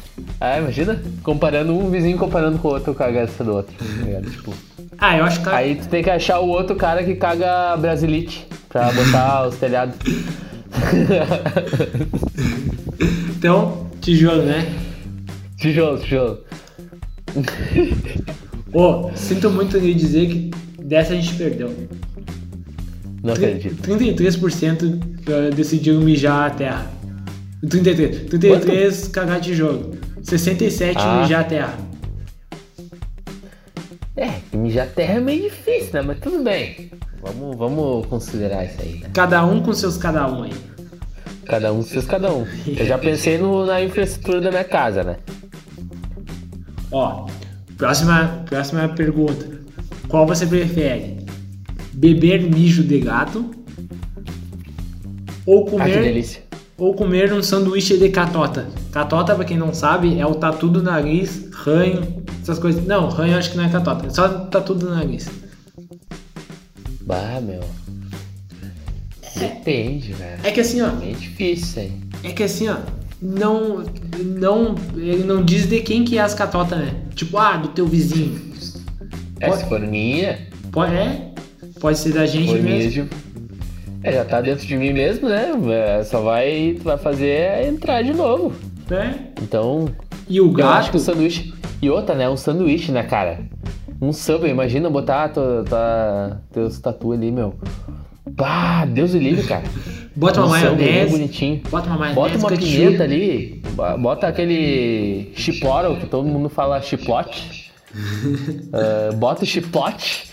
Ah, 0.40 0.58
imagina, 0.58 0.98
comparando 1.22 1.76
um 1.76 1.90
vizinho 1.90 2.16
comparando 2.16 2.58
com 2.58 2.68
o 2.68 2.70
outro, 2.70 2.94
caga 2.94 3.20
essa 3.20 3.44
do 3.44 3.56
outro. 3.56 3.74
tá? 3.76 4.30
Tipo, 4.30 4.54
Ah, 4.96 5.18
eu 5.18 5.24
acho 5.24 5.42
que. 5.42 5.48
aí 5.50 5.74
tu 5.74 5.88
tem 5.88 6.02
que 6.02 6.08
achar 6.08 6.38
o 6.40 6.48
outro 6.48 6.74
cara 6.74 7.04
que 7.04 7.16
caga 7.16 7.76
brasilite 7.76 8.46
pra 8.70 8.90
botar 8.92 9.44
os 9.48 9.56
telhados. 9.56 9.94
Então, 13.36 13.88
tijolo, 14.00 14.42
né? 14.44 14.72
tijolo, 15.58 15.98
tijolo. 15.98 16.38
Ô, 18.72 19.10
sinto 19.14 19.50
muito 19.50 19.76
lhe 19.76 19.92
dizer 19.92 20.28
que 20.28 20.50
dessa 20.82 21.12
a 21.12 21.16
gente 21.16 21.34
perdeu. 21.34 21.70
Não 23.22 23.34
acredito. 23.34 23.82
33% 23.86 24.82
uh, 24.94 25.54
decidiram 25.54 26.00
mijar 26.00 26.46
a 26.46 26.50
terra. 26.50 26.94
33. 27.68 28.28
33 28.28 29.08
cagar 29.08 29.40
de 29.40 29.54
jogo. 29.54 29.96
67 30.22 30.96
Ah. 30.98 31.22
mijar 31.22 31.46
terra. 31.48 31.74
É, 34.16 34.30
mijar 34.56 34.86
terra 34.88 35.14
é 35.14 35.20
meio 35.20 35.42
difícil, 35.42 35.90
né? 35.94 36.02
Mas 36.02 36.18
tudo 36.20 36.42
bem. 36.44 36.90
Vamos, 37.20 37.56
vamos 37.56 38.06
considerar 38.06 38.64
isso 38.64 38.80
aí, 38.80 38.98
né? 39.00 39.10
Cada 39.12 39.44
um 39.44 39.60
com 39.62 39.72
seus 39.72 39.96
cada 39.96 40.26
um 40.30 40.44
aí. 40.44 40.52
Cada 41.46 41.72
um 41.72 41.82
seus 41.82 42.04
cada 42.06 42.32
um. 42.32 42.46
Eu 42.66 42.86
já 42.86 42.96
pensei 42.96 43.38
no- 43.38 43.66
na 43.66 43.82
infraestrutura 43.82 44.40
da 44.40 44.50
minha 44.50 44.64
casa, 44.64 45.02
né? 45.02 45.16
Ó, 46.92 47.26
próxima, 47.76 48.44
próxima 48.48 48.88
pergunta. 48.88 49.58
Qual 50.08 50.26
você 50.26 50.46
prefere? 50.46 51.16
Beber 51.92 52.42
mijo 52.42 52.84
de 52.84 53.00
gato? 53.00 53.50
Ou 55.46 55.62
Ah, 55.62 55.64
que 55.64 55.70
comer, 55.72 56.02
delícia. 56.02 56.42
Ou 56.76 56.94
comer 56.94 57.32
um 57.32 57.42
sanduíche 57.42 57.96
de 57.98 58.08
catota? 58.08 58.66
Catota, 58.92 59.34
pra 59.34 59.44
quem 59.44 59.56
não 59.56 59.72
sabe, 59.72 60.18
é 60.18 60.26
o 60.26 60.34
tatu 60.34 60.68
do 60.68 60.82
nariz, 60.82 61.48
ranho, 61.52 62.22
essas 62.42 62.58
coisas. 62.58 62.84
Não, 62.86 63.08
ranho 63.08 63.36
acho 63.36 63.50
que 63.50 63.56
não 63.56 63.64
é 63.64 63.68
catota, 63.68 64.06
é 64.06 64.10
só 64.10 64.28
tatu 64.28 64.74
do 64.74 64.90
nariz. 64.90 65.28
Bah, 67.02 67.40
meu. 67.40 67.60
Depende, 69.36 70.12
velho. 70.12 70.40
É 70.44 70.50
que 70.50 70.60
assim, 70.60 70.80
ó, 70.80 70.88
É 71.02 71.10
difícil 71.12 71.82
aí. 71.82 71.92
é 72.22 72.32
que 72.32 72.42
assim, 72.42 72.68
ó, 72.68 72.76
não, 73.20 73.84
não, 74.24 74.74
ele 74.96 75.24
não 75.24 75.44
diz 75.44 75.66
de 75.66 75.80
quem 75.80 76.04
que 76.04 76.18
é 76.18 76.20
as 76.22 76.34
catotas, 76.34 76.78
né? 76.78 76.94
Tipo, 77.14 77.38
ah, 77.38 77.56
do 77.56 77.68
teu 77.68 77.86
vizinho. 77.86 78.40
É, 79.40 79.48
Pode- 79.48 79.62
se 79.62 79.68
for 79.68 79.80
minha, 79.80 80.38
Pode, 80.70 80.94
é, 80.94 81.32
pode 81.80 81.98
ser 81.98 82.12
da 82.12 82.26
gente 82.26 82.52
mesmo. 82.54 83.04
de... 83.04 83.23
é, 84.04 84.12
já 84.12 84.24
tá 84.24 84.40
dentro 84.40 84.66
de 84.66 84.76
mim 84.76 84.92
mesmo, 84.92 85.28
né? 85.28 85.50
É, 85.98 86.04
Só 86.04 86.20
vai, 86.20 86.76
vai 86.82 86.96
fazer 86.98 87.28
é 87.28 87.66
entrar 87.68 88.02
de 88.02 88.12
novo. 88.12 88.52
né? 88.88 89.28
Então, 89.42 89.88
E 90.28 90.40
o 90.40 90.44
eu 90.58 90.68
acho 90.68 90.90
que 90.90 90.96
gato, 90.96 91.02
o 91.02 91.04
sanduíche. 91.04 91.54
E 91.82 91.90
outra, 91.90 92.14
né? 92.14 92.28
Um 92.28 92.36
sanduíche, 92.36 92.92
né, 92.92 93.02
cara? 93.02 93.40
Um 94.00 94.12
samba, 94.12 94.48
imagina 94.48 94.90
botar 94.90 95.28
tua, 95.30 95.64
tua, 95.68 96.40
teus 96.52 96.78
tatu 96.78 97.12
ali, 97.12 97.30
meu. 97.30 97.54
Bah, 98.30 98.84
Deus 98.86 99.14
o 99.14 99.18
livre, 99.18 99.46
cara. 99.46 99.62
bota 100.16 100.40
uma 100.40 100.46
um 100.46 100.50
maionese, 100.50 101.10
bonitinho. 101.10 101.62
bota 101.70 101.86
uma 101.88 101.96
maionese, 101.98 102.14
Bota 102.20 102.38
uma 102.38 102.48
pimenta 102.50 103.02
ali, 103.04 103.62
bo- 103.72 103.98
bota 103.98 104.26
aquele 104.28 105.32
chipotle, 105.36 105.96
que 105.96 106.06
todo 106.06 106.26
mundo 106.26 106.48
fala 106.48 106.80
chipote. 106.82 107.64
Ah, 108.72 109.14
bota 109.14 109.44
o 109.44 109.46
chipote 109.46 110.28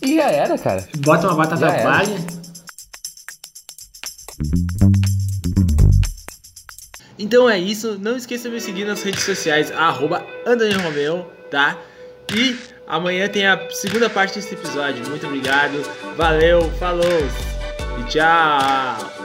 e 0.00 0.14
já 0.16 0.30
era, 0.30 0.56
cara. 0.56 0.84
Bota 0.98 1.26
uma 1.26 1.34
batata 1.36 1.66
palha. 1.82 2.14
Então 7.18 7.48
é 7.48 7.58
isso. 7.58 7.98
Não 7.98 8.16
esqueça 8.16 8.48
de 8.48 8.54
me 8.54 8.60
seguir 8.60 8.84
nas 8.84 9.02
redes 9.02 9.22
sociais, 9.22 9.72
arroba 9.72 10.24
Romeu, 10.82 11.30
tá? 11.50 11.78
E 12.34 12.56
amanhã 12.86 13.28
tem 13.28 13.46
a 13.46 13.68
segunda 13.70 14.10
parte 14.10 14.34
desse 14.34 14.54
episódio. 14.54 15.08
Muito 15.08 15.26
obrigado. 15.26 15.80
Valeu, 16.16 16.70
falou 16.78 17.26
e 18.00 18.04
tchau! 18.04 19.16